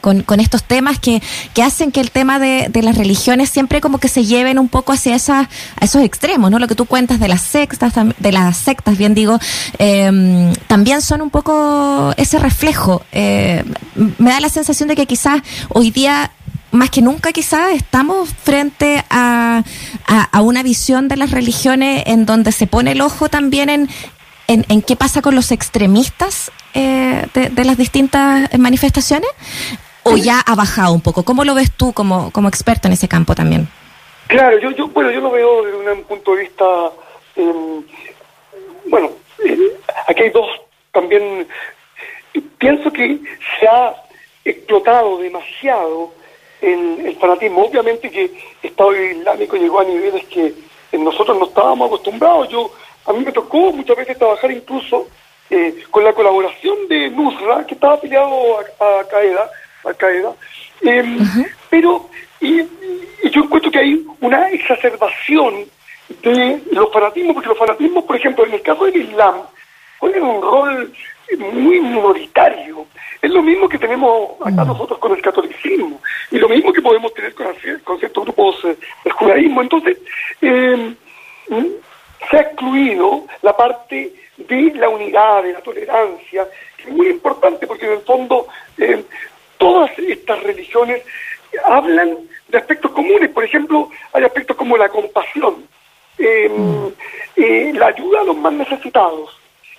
con, 0.00 0.22
con, 0.22 0.40
estos 0.40 0.62
temas 0.64 0.98
que, 0.98 1.22
que 1.54 1.62
hacen 1.62 1.90
que 1.90 2.00
el 2.00 2.10
tema 2.10 2.38
de, 2.38 2.68
de, 2.70 2.82
las 2.82 2.96
religiones 2.96 3.48
siempre 3.48 3.80
como 3.80 3.98
que 3.98 4.08
se 4.08 4.24
lleven 4.24 4.58
un 4.58 4.68
poco 4.68 4.92
hacia 4.92 5.14
esas, 5.16 5.48
a 5.80 5.84
esos 5.84 6.02
extremos, 6.02 6.50
¿no? 6.50 6.58
Lo 6.58 6.68
que 6.68 6.74
tú 6.74 6.84
cuentas 6.84 7.18
de 7.18 7.28
las 7.28 7.42
sectas, 7.42 7.94
de 8.18 8.32
las 8.32 8.56
sectas, 8.56 8.98
bien 9.04 9.14
digo, 9.14 9.38
em, 9.78 10.54
también 10.66 11.02
son 11.02 11.20
un 11.20 11.30
poco 11.30 12.14
ese 12.16 12.38
reflejo. 12.38 13.02
Eh, 13.12 13.62
me 14.18 14.30
da 14.30 14.40
la 14.40 14.48
sensación 14.48 14.88
de 14.88 14.96
que 14.96 15.06
quizás 15.06 15.42
hoy 15.68 15.90
día 15.90 16.30
más 16.70 16.90
que 16.90 17.02
nunca 17.02 17.32
quizás 17.32 17.72
estamos 17.72 18.30
frente 18.30 19.04
a, 19.10 19.62
a, 20.32 20.40
una 20.42 20.62
visión 20.62 21.06
de 21.06 21.16
las 21.16 21.30
religiones 21.30 22.02
en 22.06 22.26
donde 22.26 22.50
se 22.50 22.66
pone 22.66 22.92
el 22.92 23.00
ojo 23.00 23.28
también 23.28 23.68
en, 23.68 23.88
en, 24.48 24.82
qué 24.82 24.96
pasa 24.96 25.22
con 25.22 25.36
los 25.36 25.52
extremistas 25.52 26.50
eh, 26.74 27.26
de, 27.32 27.64
las 27.64 27.76
distintas 27.76 28.58
manifestaciones 28.58 29.30
o 30.02 30.16
ya 30.16 30.40
ha 30.40 30.54
bajado 30.56 30.94
un 30.94 31.00
poco. 31.00 31.22
¿Cómo 31.22 31.44
lo 31.44 31.54
ves 31.54 31.70
tú 31.70 31.92
como, 31.92 32.32
como 32.32 32.48
experto 32.48 32.88
en 32.88 32.94
ese 32.94 33.06
campo 33.06 33.34
también? 33.36 33.68
Claro, 34.26 34.58
yo, 34.58 34.70
yo, 34.72 34.88
bueno, 34.88 35.10
yo 35.12 35.20
lo 35.20 35.30
veo 35.30 35.62
desde 35.64 35.92
un 35.92 36.04
punto 36.04 36.34
de 36.34 36.42
vista, 36.42 36.64
em, 37.36 37.84
bueno, 38.86 39.10
eh, 39.44 39.58
aquí 40.06 40.22
hay 40.22 40.30
dos 40.30 40.48
también, 40.92 41.46
pienso 42.58 42.92
que 42.92 43.18
se 43.58 43.66
ha 43.66 43.94
explotado 44.44 45.18
demasiado 45.18 46.12
el, 46.60 47.06
el 47.06 47.16
fanatismo. 47.16 47.64
Obviamente 47.64 48.10
que 48.10 48.24
el 48.24 48.32
Estado 48.62 48.94
Islámico 48.94 49.56
llegó 49.56 49.80
a 49.80 49.84
niveles 49.84 50.24
que 50.26 50.54
nosotros 50.98 51.38
no 51.38 51.46
estábamos 51.46 51.88
acostumbrados. 51.88 52.48
Yo 52.48 52.70
A 53.06 53.12
mí 53.12 53.24
me 53.24 53.32
tocó 53.32 53.72
muchas 53.72 53.96
veces 53.96 54.18
trabajar 54.18 54.50
incluso 54.50 55.08
eh, 55.50 55.84
con 55.90 56.04
la 56.04 56.12
colaboración 56.12 56.88
de 56.88 57.10
Nusra, 57.10 57.66
que 57.66 57.74
estaba 57.74 57.94
afiliado 57.94 58.58
a, 58.58 59.00
a 59.00 59.04
Qaeda, 59.04 59.50
a 59.84 59.94
Qaeda. 59.94 60.32
Em, 60.82 61.18
pero 61.70 62.08
y, 62.40 62.62
yo 63.30 63.42
encuentro 63.42 63.70
que 63.70 63.78
hay 63.78 64.06
una 64.20 64.48
exacerbación 64.50 65.66
de 66.08 66.62
los 66.72 66.92
fanatismos, 66.92 67.34
porque 67.34 67.48
los 67.48 67.58
fanatismos, 67.58 68.04
por 68.04 68.16
ejemplo, 68.16 68.46
en 68.46 68.54
el 68.54 68.62
caso 68.62 68.84
del 68.84 68.96
Islam, 68.96 69.34
juegan 69.98 70.22
un 70.22 70.42
rol 70.42 70.92
muy 71.38 71.80
minoritario. 71.80 72.86
Es 73.22 73.30
lo 73.30 73.42
mismo 73.42 73.68
que 73.68 73.78
tenemos 73.78 74.32
acá 74.40 74.64
mm. 74.64 74.68
nosotros 74.68 74.98
con 74.98 75.12
el 75.12 75.22
catolicismo 75.22 76.00
y 76.30 76.38
lo 76.38 76.48
mismo 76.48 76.72
que 76.72 76.82
podemos 76.82 77.12
tener 77.14 77.34
con, 77.34 77.46
con 77.82 77.98
ciertos 77.98 78.24
grupos 78.24 78.56
eh, 78.64 78.76
del 79.04 79.12
judaísmo. 79.12 79.62
Entonces, 79.62 79.98
eh, 80.42 80.94
se 82.30 82.36
ha 82.36 82.40
excluido 82.40 83.26
la 83.42 83.56
parte 83.56 84.12
de 84.36 84.72
la 84.74 84.88
unidad, 84.88 85.42
de 85.42 85.52
la 85.52 85.60
tolerancia, 85.60 86.46
que 86.76 86.82
es 86.84 86.90
muy 86.90 87.08
importante 87.08 87.66
porque 87.66 87.86
en 87.86 87.92
el 87.92 88.00
fondo 88.00 88.46
eh, 88.78 89.04
todas 89.58 89.90
estas 89.98 90.42
religiones 90.42 91.02
hablan 91.64 92.18
de 92.48 92.58
aspectos 92.58 92.90
comunes. 92.92 93.30
Por 93.30 93.44
ejemplo, 93.44 93.88
hay 94.12 94.24
aspectos 94.24 94.56
como 94.56 94.76
la 94.76 94.88
compasión, 94.88 95.66
mm. 96.48 97.76
la 97.76 97.86
ayuda 97.86 98.20
a 98.20 98.24
los 98.24 98.36
más 98.36 98.52
necesitados, 98.52 99.30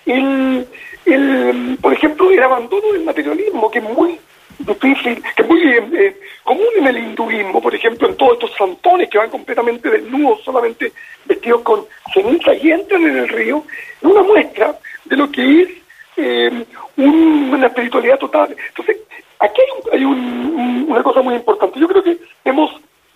el, 0.06 0.68
el, 1.06 1.78
por 1.82 1.94
ejemplo, 1.94 2.32
el 2.32 2.44
abandono 2.44 2.92
del 2.94 3.04
materialismo, 3.04 3.72
que 3.72 3.80
es 3.80 3.86
muy 3.86 4.20
difícil, 4.60 5.22
que 5.36 5.42
es 5.42 5.48
muy 5.48 5.62
eh, 5.68 6.18
común 6.44 6.68
en 6.78 6.88
el 6.88 6.98
hinduismo, 6.98 7.62
por 7.62 7.76
ejemplo, 7.76 8.08
en 8.08 8.16
todos 8.16 8.34
estos 8.34 8.56
santones 8.58 9.10
que 9.10 9.18
van 9.18 9.30
completamente 9.30 9.90
desnudos, 9.90 10.44
solamente 10.44 10.94
vestidos 11.26 11.62
con 11.62 11.86
ceniza 12.14 12.54
y 12.54 12.72
entran 12.72 13.06
en 13.06 13.18
el 13.18 13.28
río, 13.28 13.64
es 13.98 14.04
una 14.04 14.24
muestra 14.24 14.78
de 15.06 15.16
lo 15.16 15.30
que 15.32 15.62
es 15.62 15.70
eh, 16.18 16.66
una 16.98 17.68
espiritualidad 17.68 18.18
total. 18.18 18.56
Entonces, 18.70 18.98
aquí 19.40 19.62
hay, 19.92 20.00
hay 20.00 20.06
una 20.06 21.04
cosa 21.04 21.22
muy 21.22 21.36
importante. 21.36 21.80
Yo 21.80 21.88
creo 21.88 22.04
que 22.04 22.18
hemos 22.46 22.72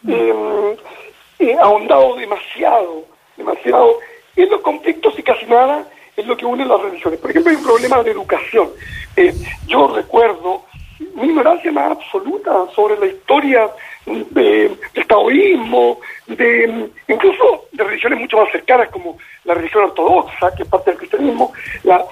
eh, 0.08 1.56
ahondado 1.62 2.16
demasiado, 2.16 3.06
demasiado 3.38 4.00
en 4.36 4.50
los 4.50 4.62
conflictos 4.62 5.18
y 5.18 5.24
casi 5.24 5.46
nada 5.46 5.88
es 6.20 6.28
lo 6.28 6.36
que 6.36 6.46
une 6.46 6.66
las 6.66 6.82
religiones. 6.82 7.20
Por 7.20 7.30
ejemplo, 7.30 7.52
hay 7.52 7.58
un 7.58 7.59
problema 7.70 8.02
de 8.02 8.12
educación. 8.12 8.70
Eh, 9.16 9.32
yo 9.68 9.94
recuerdo 9.96 10.66
mi 11.14 11.28
ignorancia 11.28 11.72
más 11.72 11.92
absoluta 11.92 12.52
sobre 12.76 12.98
la 12.98 13.06
historia 13.06 13.70
de, 14.08 14.76
del 14.94 15.08
taoísmo, 15.08 16.00
de 16.26 16.90
incluso 17.08 17.66
de 17.72 17.84
religiones 17.84 18.20
mucho 18.22 18.38
más 18.38 18.52
cercanas 18.52 18.90
como 18.90 19.20
la 19.44 19.54
religión 19.54 19.84
ortodoxa, 19.84 20.52
que 20.56 20.64
es 20.64 20.70
parte 20.70 20.90
del 20.90 20.98
cristianismo, 20.98 21.54
la, 21.84 22.04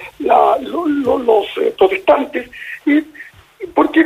los 0.60 1.58
eh, 1.58 1.74
protestantes, 1.76 2.48
y, 2.86 3.04
porque 3.74 4.00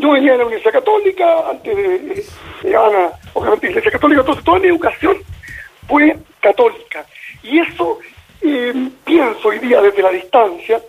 yo 0.00 0.12
venía 0.12 0.32
de 0.32 0.38
la 0.38 0.44
Universidad 0.44 0.74
Católica, 0.74 1.50
antes 1.50 1.76
de, 1.76 2.24
llegar 2.62 2.94
a, 2.94 3.12
obviamente, 3.34 3.66
Iglesia 3.68 3.90
Católica, 3.90 4.20
entonces 4.20 4.44
toda 4.44 4.60
mi 4.60 4.68
educación 4.68 5.16
fue 5.88 6.16
católica. 6.40 7.04
Y 7.42 7.58
eso 7.58 7.98
eh, 8.42 8.90
pienso 9.04 9.48
hoy 9.48 9.58
día 9.58 9.80
desde 9.80 10.02
la 10.02 10.10
distancia 10.10 10.80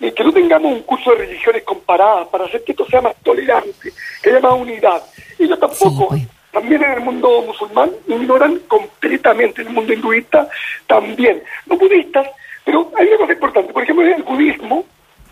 eh, 0.00 0.12
que 0.12 0.24
no 0.24 0.32
tengamos 0.32 0.72
un 0.72 0.82
curso 0.82 1.10
de 1.10 1.18
religiones 1.18 1.62
comparadas 1.62 2.28
para 2.28 2.44
hacer 2.44 2.64
que 2.64 2.72
esto 2.72 2.86
sea 2.86 3.00
más 3.00 3.14
tolerante, 3.22 3.92
que 4.22 4.30
haya 4.30 4.40
más 4.40 4.54
unidad. 4.54 5.02
Ellos 5.38 5.58
tampoco, 5.58 6.08
pues. 6.08 6.22
también 6.52 6.82
en 6.82 6.92
el 6.92 7.00
mundo 7.00 7.42
musulmán, 7.42 7.90
ignoran 8.06 8.58
completamente 8.68 9.62
el 9.62 9.70
mundo 9.70 9.92
hinduista, 9.92 10.48
también. 10.86 11.42
No 11.66 11.76
budistas, 11.76 12.28
pero 12.64 12.90
hay 12.96 13.08
una 13.08 13.18
cosa 13.18 13.32
importante. 13.32 13.72
Por 13.72 13.82
ejemplo, 13.82 14.06
el 14.06 14.22
budismo 14.22 14.84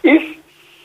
es 0.02 0.22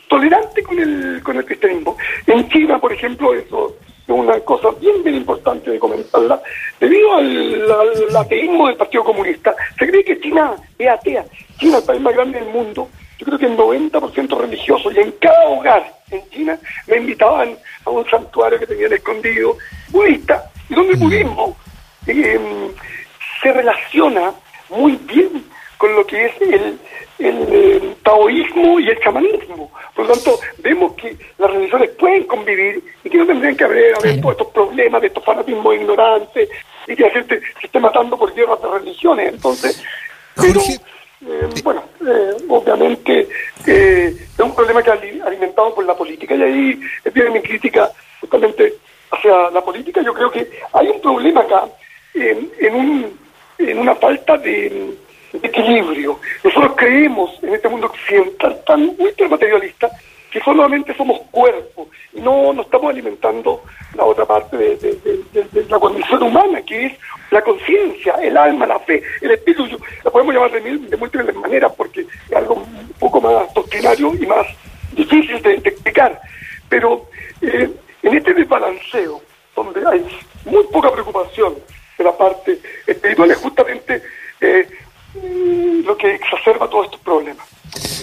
tolerante 0.08 0.63
con 0.63 0.79
el, 0.79 1.22
con 1.24 1.38
el 1.38 1.46
cristianismo. 1.46 1.98
En 2.25 2.50
China, 2.50 2.79
por 2.79 2.91
ejemplo, 2.94 3.34
eso 3.36 3.75
una 4.13 4.39
cosa 4.41 4.70
bien, 4.79 5.03
bien 5.03 5.15
importante 5.17 5.72
de 5.72 5.79
comentarla. 5.79 6.41
Debido 6.79 7.15
al, 7.15 8.15
ateísmo 8.15 8.67
del 8.67 8.77
Partido 8.77 9.03
Comunista, 9.03 9.56
se 9.77 9.87
China 10.27 10.55
es 10.77 10.89
atea. 10.89 11.25
China 11.57 11.77
es 11.77 11.81
el 11.81 11.88
país 11.88 12.01
más 12.01 12.13
grande 12.13 12.39
del 12.39 12.50
mundo. 12.50 12.89
Yo 13.17 13.25
creo 13.25 13.39
que 13.39 13.46
el 13.46 13.57
90% 13.57 14.38
religioso 14.38 14.91
y 14.91 15.00
en 15.00 15.12
cada 15.13 15.48
hogar 15.48 15.93
en 16.12 16.29
China 16.29 16.60
me 16.88 16.98
invitaban 16.98 17.57
a 17.86 17.89
un 17.89 18.07
santuario 18.10 18.60
que 18.60 18.67
tenían 18.67 18.93
escondido 18.93 19.57
budista 19.89 20.51
y 20.69 20.75
donde 20.75 20.93
el 20.93 21.00
budismo 21.00 21.57
em, 22.05 22.69
se 23.41 23.53
relaciona 23.53 24.34
muy 24.69 24.98
bien 25.07 25.46
con 25.77 25.96
lo 25.96 26.05
que 26.05 26.25
es 26.25 26.41
el, 26.41 26.79
el, 27.19 27.96
taoísmo 28.03 28.79
y 28.79 28.89
el 28.89 29.00
chamanismo. 29.00 29.72
Por 29.96 30.07
lo 30.07 30.13
tanto, 30.13 30.39
vemos 30.60 30.93
que 30.93 31.15
las 31.38 31.51
religiones 31.51 31.89
pueden 31.91 32.24
convivir 32.25 32.84
y 33.03 33.10
que 33.10 33.17
no 33.17 33.25
tendrían 33.25 33.55
que 33.55 33.63
haber, 33.63 33.96
haber 33.96 34.22
todos 34.22 34.34
estos 34.34 34.48
problemas 34.48 35.01
de 35.01 35.07
estos 35.07 35.24
fanatismos 35.24 35.75
ignorantes 35.75 36.50
y 36.88 36.96
que 36.96 37.03
la 37.03 37.10
gente 37.10 37.41
se 37.60 37.67
esté 37.67 37.79
matando 37.79 38.17
por 38.17 38.34
guerras 38.34 38.62
de 38.62 38.67
religiones. 38.69 39.34
Entonces, 39.34 39.84
pero, 40.39 40.62
eh, 40.62 41.50
bueno, 41.63 41.84
eh, 42.06 42.34
obviamente 42.48 43.27
eh, 43.65 44.15
es 44.15 44.39
un 44.39 44.56
problema 44.56 44.84
que 44.84 44.91
ha 44.91 45.00
alimentado 45.25 45.74
por 45.74 45.86
la 45.86 45.96
política 45.96 46.36
y 46.36 46.41
ahí 46.44 46.82
viene 47.13 47.32
mi 47.32 47.41
crítica 47.41 47.91
justamente 48.22 48.74
hacia 49.12 49.50
la 49.50 49.62
política. 49.62 50.01
Yo 50.01 50.13
creo 50.13 50.32
que 50.32 50.50
hay 50.74 50.88
un 50.89 51.01
problema 51.01 51.41
acá 51.41 51.65
en, 52.13 52.51
en, 52.60 52.75
un, 52.75 53.20
en 53.58 53.79
una 53.79 53.96
falta 53.96 54.38
de 54.38 54.96
equilibrio. 55.41 56.20
Nosotros 56.44 56.74
creemos 56.75 57.32
en 57.41 57.56
este 57.56 57.70
mundo 57.70 57.88
occidental 57.88 58.62
tan 58.65 58.96
materialista 59.29 59.89
que 60.38 60.44
solamente 60.44 60.96
somos 60.96 61.20
cuerpo 61.32 61.89
y 62.13 62.22
no, 62.22 62.53
no 62.53 62.62
estamos 62.62 62.91
alimentando 62.91 63.63
la 63.96 64.06
otra 64.06 64.25
parte 64.25 64.56
de, 64.56 65.65
la 65.67 65.79
condición 65.79 66.22
humana, 66.22 66.62
que 66.62 66.86
es 66.86 66.94
la 67.32 67.41
conciencia, 67.41 68.13
el 68.22 68.38
alma, 68.38 68.67
la 68.67 68.79
fe, 68.79 69.01
el 69.22 69.32
espíritu. 69.32 69.79
La 70.03 70.12
podemos 70.12 70.36
llamar 70.36 70.51
de, 70.51 70.60
de 70.62 70.98
múltiples 70.98 71.36
maneras 71.36 71.72
porque 71.75 72.01
es 72.01 72.36
algo 72.36 72.53
un 72.56 72.94
poco 73.00 73.20
más 73.20 73.51
doctrinario 73.53 74.13
y 74.13 74.27
más 74.27 74.46
difícil 74.91 75.41
de, 75.41 75.56
explicar. 75.56 76.22
Pero 76.70 77.10
eh, 77.41 77.72
en 78.03 78.15
este 78.15 78.34
desbalanceo, 78.36 79.22
donde 79.56 79.82
hay 79.88 80.06
muy 80.46 80.63
poca 80.65 80.91
preocupación 80.91 81.56
de 81.98 82.03
la 82.03 82.15
parte 82.15 82.60
espiritual, 82.86 83.32
es 83.32 83.38
justamente 83.38 84.03
eh, 84.41 84.67
lo 85.84 85.98
que 85.98 86.13
exacerba 86.13 86.70
todos 86.70 86.86
estos 86.86 87.01
problemas. 87.01 87.57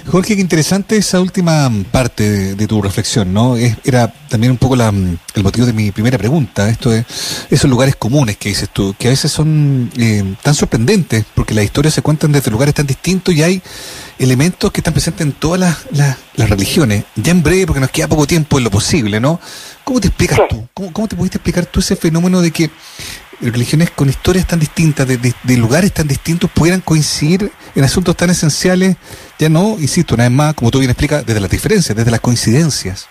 Jorge, 0.06 0.37
qué 0.37 0.40
interesante 0.40 0.97
esa 0.97 1.21
última 1.21 1.71
parte 1.90 2.54
de, 2.54 2.66
tu 2.66 2.80
reflexión, 2.83 3.33
¿no? 3.33 3.56
era 3.56 4.12
también 4.28 4.52
un 4.52 4.59
poco 4.59 4.75
el 4.75 5.42
motivo 5.42 5.66
de 5.66 5.73
mi 5.73 5.90
primera 5.90 6.18
pregunta, 6.18 6.68
esto 6.68 6.90
de 6.90 7.04
esos 7.50 7.71
lugares 7.71 7.97
comunes 7.97 8.37
que 8.37 8.50
dices 8.50 8.68
tú, 8.71 8.94
que 8.99 9.09
a 9.09 9.11
veces 9.11 9.33
son 9.33 9.90
eh, 9.97 10.35
tan 10.42 10.54
sorprendentes, 10.54 11.25
porque 11.35 11.54
las 11.54 11.64
historias 11.64 11.94
se 11.94 12.02
cuentan 12.02 12.33
desde 12.33 12.50
lugares 12.50 12.75
tan 12.75 12.87
distintos 12.87 13.35
y 13.35 13.42
hay 13.42 13.62
elementos 14.18 14.71
que 14.71 14.80
están 14.80 14.94
presentes 14.94 15.26
en 15.26 15.33
todas 15.33 15.61
las, 15.90 16.18
religiones. 16.37 17.04
Ya 17.16 17.33
en 17.33 17.42
breve, 17.42 17.66
porque 17.66 17.80
nos 17.80 17.90
queda 17.90 18.09
poco 18.09 18.26
tiempo 18.26 18.59
en 18.59 18.64
lo 18.64 18.71
posible, 18.71 19.21
¿no? 19.21 19.40
¿Cómo 19.85 20.00
te 20.00 20.09
explicas 20.09 20.40
tú? 20.49 20.66
¿Cómo, 20.75 20.92
¿Cómo 20.92 21.09
te 21.09 21.16
pudiste 21.16 21.38
explicar 21.38 21.66
tú 21.66 21.80
ese 21.80 21.94
fenómeno 21.97 22.40
de 22.40 22.50
que 22.50 22.71
religiones 23.41 23.91
con 23.91 24.09
historias 24.09 24.47
tan 24.47 24.61
distintas, 24.61 25.07
de, 25.07 25.57
lugares 25.57 25.93
tan 25.93 26.07
distintos, 26.07 26.50
pudieran 26.50 26.81
coincidir 26.81 27.50
en 27.75 27.85
asuntos 27.85 28.17
tan 28.17 28.31
esenciales, 28.31 28.97
ya 29.38 29.49
no, 29.49 29.76
insisto, 29.79 30.14
una 30.14 30.25
vez 30.25 30.33
más, 30.33 30.55
como 30.55 30.71
tú 30.71 30.79
bien 30.79 30.91
explicas, 30.91 31.25
desde 31.26 31.41
las 31.41 31.50
diferencias, 31.50 31.97
desde 31.97 32.11
las 32.11 32.21
coincidencias. 32.21 33.09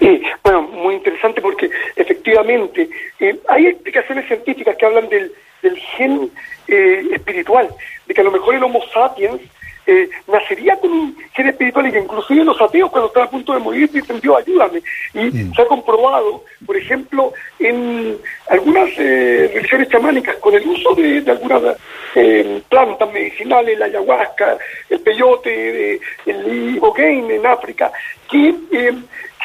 Eh, 0.00 0.22
bueno, 0.42 0.62
muy 0.62 0.94
interesante 0.94 1.40
porque 1.40 1.70
efectivamente 1.96 2.88
eh, 3.18 3.38
hay 3.48 3.66
explicaciones 3.66 4.26
científicas 4.26 4.76
que 4.76 4.86
hablan 4.86 5.08
del, 5.08 5.32
del 5.62 5.76
gen 5.76 6.30
eh, 6.68 7.02
espiritual, 7.12 7.68
de 8.06 8.14
que 8.14 8.20
a 8.20 8.24
lo 8.24 8.30
mejor 8.30 8.54
el 8.54 8.62
Homo 8.62 8.80
sapiens 8.92 9.40
eh, 9.86 10.08
nacería 10.28 10.76
con 10.78 10.92
un 10.92 11.16
gen 11.32 11.48
espiritual 11.48 11.86
y 11.86 11.92
que 11.92 12.00
inclusive 12.00 12.44
los 12.44 12.60
ateos 12.60 12.90
cuando 12.90 13.08
están 13.08 13.24
a 13.24 13.30
punto 13.30 13.52
de 13.52 13.58
morir 13.58 13.90
dicen 13.90 14.20
Dios 14.20 14.36
ayúdame. 14.38 14.82
Y 15.14 15.30
se 15.54 15.62
ha 15.62 15.66
comprobado, 15.66 16.44
por 16.64 16.76
ejemplo, 16.76 17.32
en 17.58 18.18
algunas 18.48 18.90
eh, 18.98 19.50
religiones 19.54 19.88
chamánicas, 19.88 20.36
con 20.36 20.54
el 20.54 20.66
uso 20.66 20.94
de, 20.94 21.24
algunas 21.30 21.76
eh, 22.14 22.62
plantas 22.68 23.12
medicinales, 23.12 23.78
la 23.78 23.86
ayahuasca, 23.86 24.58
el 24.88 25.00
peyote, 25.00 26.00
el 26.26 26.74
ibogaine 26.76 27.36
en 27.36 27.46
África, 27.46 27.90
que 28.30 28.54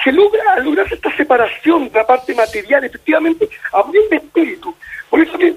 se 0.04 0.12
logra 0.12 0.60
lograr 0.60 0.86
esta 0.92 1.15
separación 1.15 1.89
de 1.89 2.00
la 2.00 2.06
parte 2.06 2.36
material, 2.36 2.84
efectivamente, 2.84 3.50
abriendo 3.72 4.15
espíritu. 4.15 4.75
Por 5.10 5.22
eso 5.22 5.38
que 5.38 5.56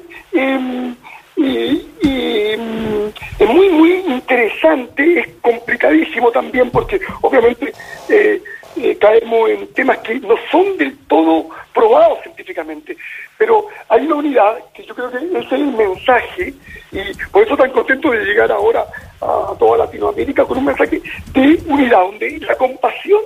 y, 1.38 2.56
mm, 2.56 3.08
es 3.38 3.48
muy, 3.48 3.68
muy 3.70 3.92
interesante, 4.06 5.20
es 5.20 5.28
complicadísimo 5.40 6.30
también 6.30 6.70
porque 6.70 7.00
obviamente 7.22 7.72
eh, 8.08 8.42
eh, 8.76 8.96
caemos 8.96 9.50
en 9.50 9.66
temas 9.68 9.98
que 9.98 10.16
no 10.20 10.34
son 10.50 10.76
del 10.76 10.96
todo 11.06 11.48
probados 11.72 12.20
científicamente, 12.22 12.96
pero 13.36 13.66
hay 13.88 14.04
una 14.06 14.16
unidad 14.16 14.58
que 14.74 14.84
yo 14.84 14.94
creo 14.94 15.10
que 15.10 15.18
ese 15.18 15.38
es 15.38 15.52
el 15.52 15.66
mensaje 15.66 16.54
y 16.90 16.98
por 17.30 17.44
eso 17.44 17.56
tan 17.56 17.70
contento 17.70 18.10
de 18.10 18.24
llegar 18.24 18.50
ahora 18.50 18.84
a 19.20 19.54
toda 19.58 19.78
Latinoamérica 19.78 20.44
con 20.44 20.58
un 20.58 20.64
mensaje 20.64 21.00
de 21.32 21.60
unidad, 21.66 22.02
donde 22.02 22.38
la 22.40 22.56
compasión 22.56 23.20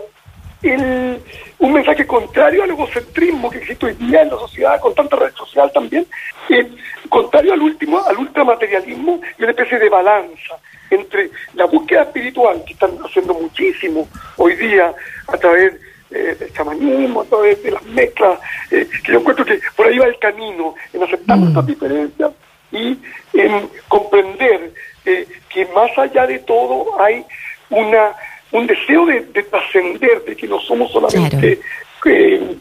el, 0.62 1.20
un 1.58 1.72
mensaje 1.72 2.06
contrario 2.06 2.62
al 2.62 2.70
egocentrismo 2.70 3.50
que 3.50 3.58
existe 3.58 3.86
hoy 3.86 3.94
día 3.94 4.22
en 4.22 4.30
la 4.30 4.38
sociedad, 4.38 4.80
con 4.80 4.94
tanta 4.94 5.16
red 5.16 5.32
social 5.34 5.70
también, 5.72 6.06
eh, 6.48 6.70
contrario 7.08 7.52
al 7.52 7.62
último, 7.62 8.04
al 8.04 8.16
ultramaterialismo 8.18 9.20
y 9.38 9.42
una 9.42 9.52
especie 9.52 9.78
de 9.78 9.88
balanza 9.88 10.56
entre 10.90 11.30
la 11.54 11.64
búsqueda 11.66 12.02
espiritual, 12.02 12.62
que 12.66 12.74
están 12.74 12.90
haciendo 13.04 13.34
muchísimo 13.34 14.08
hoy 14.36 14.54
día 14.56 14.92
a 15.28 15.36
través 15.36 15.74
eh, 16.10 16.36
del 16.38 16.52
chamanismo, 16.52 17.22
a 17.22 17.24
través 17.24 17.62
de 17.62 17.70
las 17.70 17.82
mezclas, 17.84 18.38
eh, 18.70 18.86
que 19.04 19.12
yo 19.12 19.18
encuentro 19.18 19.44
que 19.44 19.60
por 19.74 19.86
ahí 19.86 19.98
va 19.98 20.06
el 20.06 20.18
camino, 20.18 20.74
en 20.92 21.02
aceptar 21.02 21.38
mm. 21.38 21.40
nuestras 21.40 21.66
diferencias 21.66 22.32
y 22.70 22.98
en 23.34 23.68
comprender 23.88 24.72
que 25.04 25.66
más 25.74 25.90
allá 25.98 26.26
de 26.26 26.38
todo 26.40 27.00
hay 27.02 27.24
una 27.70 28.14
un 28.52 28.66
deseo 28.66 29.06
de, 29.06 29.20
trascender, 29.20 30.24
de 30.24 30.36
que 30.36 30.46
no 30.46 30.60
somos 30.60 30.92
solamente 30.92 31.58
eh, 32.04 32.56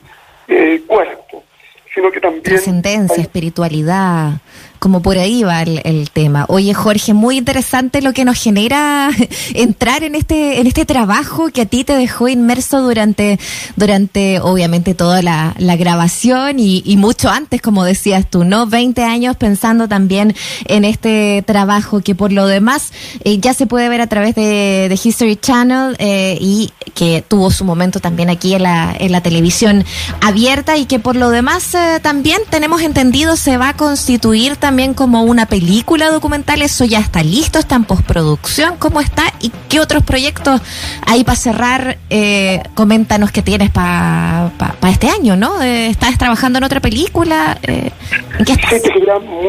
eh, 0.48 0.82
cuerpo, 0.88 1.44
sino 1.94 2.12
que 2.12 2.20
también... 2.20 2.44
Trascendencia, 2.44 3.22
espiritualidad 3.22 4.42
como 4.82 5.04
por 5.04 5.20
ahí 5.20 5.44
va 5.44 5.62
el, 5.62 6.10
tema. 6.12 6.46
Oye, 6.50 6.74
Jorge, 6.74 7.14
muy 7.14 7.38
interesante 7.38 8.02
lo 8.02 8.14
que 8.14 8.26
nos 8.26 8.42
genera 8.42 9.12
entrar 9.54 10.04
en 10.04 10.16
este, 10.16 10.60
en 10.60 10.66
este 10.66 10.88
trabajo 10.88 11.52
que 11.52 11.62
a 11.62 11.66
ti 11.68 11.84
te 11.84 11.94
dejó 11.94 12.28
inmerso 12.28 12.82
durante, 12.82 13.40
durante 13.76 14.40
obviamente, 14.40 14.96
toda 14.96 15.22
la, 15.22 15.54
grabación 15.78 16.56
y, 16.58 16.98
mucho 16.98 17.30
antes, 17.30 17.62
como 17.62 17.84
decías 17.84 18.28
tú, 18.28 18.44
¿no? 18.44 18.66
20 18.66 19.04
años 19.04 19.38
pensando 19.38 19.88
también 19.88 20.36
en 20.66 20.84
este 20.84 21.44
trabajo 21.46 22.02
que 22.02 22.16
por 22.16 22.32
lo 22.32 22.48
demás 22.48 22.92
eh, 23.24 23.38
ya 23.38 23.54
se 23.54 23.68
puede 23.68 23.88
ver 23.88 24.02
a 24.02 24.08
través 24.08 24.34
de, 24.34 25.00
History 25.02 25.36
Channel 25.36 25.96
eh, 26.00 26.38
y 26.42 26.72
que 26.96 27.24
tuvo 27.28 27.52
su 27.52 27.66
momento 27.66 28.00
también 28.00 28.32
aquí 28.32 28.56
en 28.56 28.64
la, 28.64 28.96
en 28.98 29.12
la 29.12 29.22
televisión 29.22 29.86
abierta 30.22 30.78
y 30.78 30.86
que 30.86 30.98
por 30.98 31.16
lo 31.16 31.30
demás 31.30 31.76
eh, 31.76 32.00
también 32.02 32.42
tenemos 32.50 32.82
entendido 32.82 33.36
se 33.36 33.58
va 33.58 33.70
a 33.70 33.78
constituir 33.78 34.56
también 34.56 34.71
también 34.72 34.94
como 34.94 35.24
una 35.24 35.48
película 35.48 36.10
documental, 36.12 36.62
eso 36.62 36.86
ya 36.86 37.00
está 37.00 37.24
listo, 37.24 37.60
está 37.60 37.76
en 37.76 37.84
postproducción, 37.84 38.78
¿cómo 38.78 39.02
está? 39.02 39.24
¿Y 39.42 39.52
qué 39.68 39.82
otros 39.82 40.02
proyectos 40.02 40.62
hay 41.06 41.26
para 41.26 41.36
cerrar? 41.36 41.98
Eh, 42.10 42.64
coméntanos 42.74 43.34
qué 43.34 43.42
tienes 43.42 43.70
para 43.70 44.50
este 44.90 45.10
año, 45.10 45.36
¿no? 45.36 45.62
Eh, 45.62 45.88
¿Estás 45.88 46.18
trabajando 46.18 46.60
en 46.60 46.64
otra 46.64 46.80
película? 46.80 47.58
Eh, 47.64 47.92
¿En 48.40 48.46
qué 48.46 48.54
estás? 48.54 48.82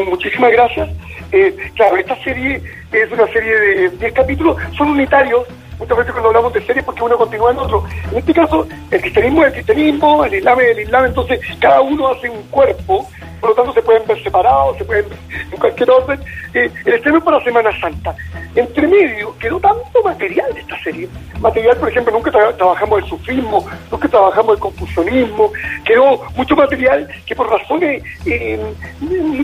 muchísimas 0.09 0.51
gracias. 0.51 0.89
Eh, 1.31 1.55
claro, 1.73 1.95
esta 1.95 2.21
serie 2.21 2.61
es 2.91 3.09
una 3.09 3.25
serie 3.27 3.57
de 3.57 3.89
10 3.91 4.11
capítulos, 4.11 4.57
son 4.77 4.89
unitarios, 4.89 5.47
muchas 5.79 5.99
veces 5.99 6.11
cuando 6.11 6.27
hablamos 6.27 6.51
de 6.51 6.65
series 6.65 6.83
porque 6.83 7.01
uno 7.01 7.17
continúa 7.17 7.51
en 7.51 7.59
otro. 7.59 7.85
En 8.11 8.17
este 8.17 8.33
caso, 8.33 8.67
el 8.91 8.99
cristianismo 8.99 9.43
es 9.43 9.47
el 9.47 9.53
cristianismo, 9.53 10.25
el 10.25 10.33
islam 10.33 10.59
es 10.59 10.67
el 10.67 10.79
islam, 10.81 11.05
entonces 11.05 11.39
cada 11.61 11.79
uno 11.79 12.09
hace 12.09 12.29
un 12.29 12.43
cuerpo 12.49 13.07
por 13.43 13.49
lo 13.49 13.55
tanto 13.57 13.73
se 13.73 13.81
pueden 13.81 14.07
ver 14.07 14.23
separados, 14.23 14.77
se 14.77 14.85
pueden 14.85 15.09
ver 15.09 15.17
en 15.51 15.59
cualquier 15.59 15.91
orden. 15.91 16.17
Eh, 16.53 16.71
el 16.85 16.93
estreno 16.93 17.21
para 17.21 17.43
Semana 17.43 17.77
Santa. 17.77 18.15
Entre 18.55 18.87
medio 18.87 19.37
quedó 19.37 19.59
tanto 19.59 20.01
material 20.01 20.53
de 20.53 20.61
esta 20.61 20.81
serie. 20.81 21.09
Material, 21.41 21.75
por 21.75 21.89
ejemplo, 21.89 22.13
nunca 22.13 22.31
trabajamos 22.31 23.03
el 23.03 23.09
sufismo, 23.09 23.65
nunca 23.91 24.07
trabajamos 24.07 24.55
el 24.55 24.61
confusionismo, 24.61 25.51
quedó 25.83 26.21
mucho 26.37 26.55
material 26.55 27.05
que 27.25 27.35
por 27.35 27.49
razones, 27.49 28.01
eh, 28.25 28.57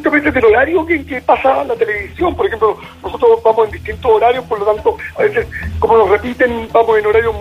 veces 0.09 0.33
del 0.33 0.45
horario 0.45 0.85
que, 0.85 1.05
que 1.05 1.21
pasa 1.21 1.65
la 1.65 1.75
televisión, 1.75 2.33
por 2.37 2.47
ejemplo, 2.47 2.77
nosotros 3.03 3.43
vamos 3.43 3.65
en 3.65 3.71
distintos 3.73 4.09
horarios, 4.09 4.45
por 4.45 4.59
lo 4.59 4.65
tanto, 4.65 4.97
a 5.17 5.23
veces, 5.23 5.45
como 5.77 5.97
nos 5.97 6.09
repiten, 6.09 6.69
vamos 6.71 6.97
en 6.97 7.05
horario, 7.05 7.33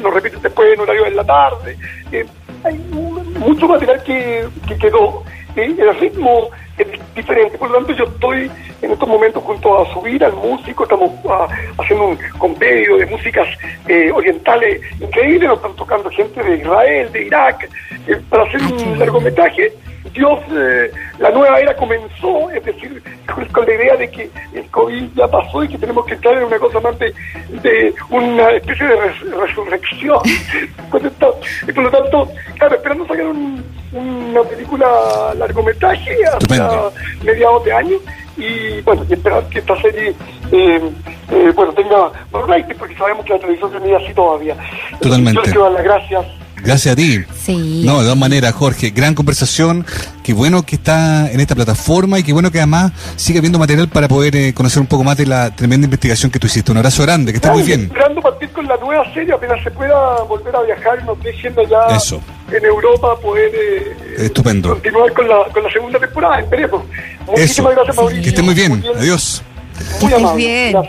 nos 0.00 0.14
repiten 0.14 0.42
después 0.42 0.72
en 0.74 0.80
horario 0.80 1.04
de 1.04 1.10
la 1.10 1.24
tarde. 1.24 1.76
Eh, 2.12 2.24
hay 2.62 2.78
mucho 2.78 3.66
material 3.66 4.00
que 4.04 4.48
quedó 4.78 5.24
el 5.56 6.00
ritmo 6.00 6.50
es 6.78 6.86
diferente. 7.14 7.58
Por 7.58 7.70
lo 7.70 7.78
tanto, 7.78 7.92
yo 7.92 8.04
estoy 8.04 8.50
en 8.82 8.90
estos 8.90 9.08
momentos 9.08 9.42
junto 9.42 9.80
a 9.80 9.92
subir 9.92 10.24
al 10.24 10.32
músico, 10.34 10.84
estamos 10.84 11.10
ah, 11.28 11.48
haciendo 11.78 12.08
un 12.08 12.18
compendio 12.38 12.96
de 12.96 13.06
músicas 13.06 13.46
eh, 13.88 14.10
orientales 14.12 14.80
increíbles, 15.00 15.48
nos 15.48 15.58
están 15.58 15.76
tocando 15.76 16.10
gente 16.10 16.42
de 16.42 16.56
Israel, 16.56 17.12
de 17.12 17.24
Irak, 17.24 17.68
eh, 18.06 18.20
para 18.28 18.44
hacer 18.44 18.60
un 18.62 18.98
largometraje. 18.98 19.72
Dios, 20.12 20.38
eh, 20.52 20.90
la 21.18 21.30
nueva 21.30 21.58
era 21.58 21.74
comenzó, 21.74 22.48
es 22.50 22.64
decir, 22.64 23.02
con, 23.52 23.66
la 23.66 23.74
idea 23.74 23.96
de 23.96 24.10
que 24.10 24.30
el 24.54 24.64
COVID 24.70 25.08
ya 25.14 25.26
pasó 25.26 25.64
y 25.64 25.68
que 25.68 25.78
tenemos 25.78 26.04
que 26.06 26.14
entrar 26.14 26.36
en 26.36 26.44
una 26.44 26.58
cosa 26.58 26.78
más 26.78 26.96
de, 26.98 27.94
una 28.10 28.50
especie 28.50 28.86
de 28.86 28.96
resurrección. 29.40 30.20
y 31.66 31.72
por 31.72 31.84
lo 31.84 31.90
tanto, 31.90 32.28
claro, 32.58 32.76
esperando 32.76 33.06
sacar 33.08 33.26
una 33.94 34.42
película 34.42 34.86
largometraje 35.36 36.16
hasta 36.26 36.90
mediados 37.22 37.64
de 37.64 37.72
año 37.72 37.96
y 38.36 38.80
bueno, 38.82 39.06
y 39.08 39.12
esperar 39.12 39.48
que 39.48 39.60
esta 39.60 39.80
serie 39.80 40.14
eh, 40.50 40.90
eh, 41.30 41.52
bueno 41.54 41.72
tenga 41.72 42.10
rating 42.46 42.74
porque 42.76 42.96
sabemos 42.96 43.24
que 43.24 43.32
la 43.34 43.38
televisión 43.38 43.72
se 43.72 43.80
mide 43.80 43.96
así 43.96 44.12
todavía. 44.12 44.56
Totalmente. 45.00 45.36
Yo 45.36 45.42
quiero 45.42 45.62
dar 45.64 45.72
las 45.72 45.84
gracias 45.84 46.26
Gracias 46.64 46.94
a 46.94 46.96
ti. 46.96 47.22
Sí. 47.34 47.82
No, 47.84 47.98
de 47.98 48.04
todas 48.04 48.16
maneras, 48.16 48.54
Jorge, 48.54 48.90
gran 48.90 49.14
conversación. 49.14 49.84
Qué 50.22 50.32
bueno 50.32 50.62
que 50.62 50.76
está 50.76 51.30
en 51.30 51.40
esta 51.40 51.54
plataforma 51.54 52.18
y 52.18 52.22
qué 52.22 52.32
bueno 52.32 52.50
que 52.50 52.58
además 52.58 52.92
siga 53.16 53.42
viendo 53.42 53.58
material 53.58 53.88
para 53.88 54.08
poder 54.08 54.34
eh, 54.34 54.54
conocer 54.54 54.80
un 54.80 54.86
poco 54.86 55.04
más 55.04 55.18
de 55.18 55.26
la 55.26 55.54
tremenda 55.54 55.84
investigación 55.84 56.30
que 56.30 56.38
tú 56.38 56.46
hiciste. 56.46 56.72
Un 56.72 56.78
abrazo 56.78 57.02
grande, 57.02 57.32
que 57.32 57.36
estés 57.36 57.52
muy 57.52 57.64
bien. 57.64 57.82
Esperando 57.82 58.22
partir 58.22 58.48
con 58.50 58.66
la 58.66 58.78
nueva 58.78 59.04
serie, 59.12 59.34
apenas 59.34 59.62
se 59.62 59.70
pueda 59.72 60.22
volver 60.22 60.56
a 60.56 60.62
viajar 60.62 60.98
y 61.02 61.06
nos 61.06 61.22
dejen 61.22 61.54
allá 61.58 61.86
en 62.56 62.64
Europa 62.64 63.18
poder 63.20 63.50
eh, 63.54 63.96
Estupendo. 64.18 64.70
continuar 64.70 65.12
con 65.12 65.28
la, 65.28 65.44
con 65.52 65.62
la 65.62 65.70
segunda 65.72 65.98
temporada. 65.98 66.40
Esperemos. 66.40 66.84
Muchísimas 67.26 67.74
gracias, 67.74 67.96
Mauricio. 67.96 68.22
Que 68.22 68.28
esté 68.28 68.42
muy 68.42 68.54
bien. 68.54 68.84
Adiós. 68.96 69.42
Muy 70.00 70.12
amable. 70.12 70.36
bien. 70.36 70.72
Chao. 70.72 70.84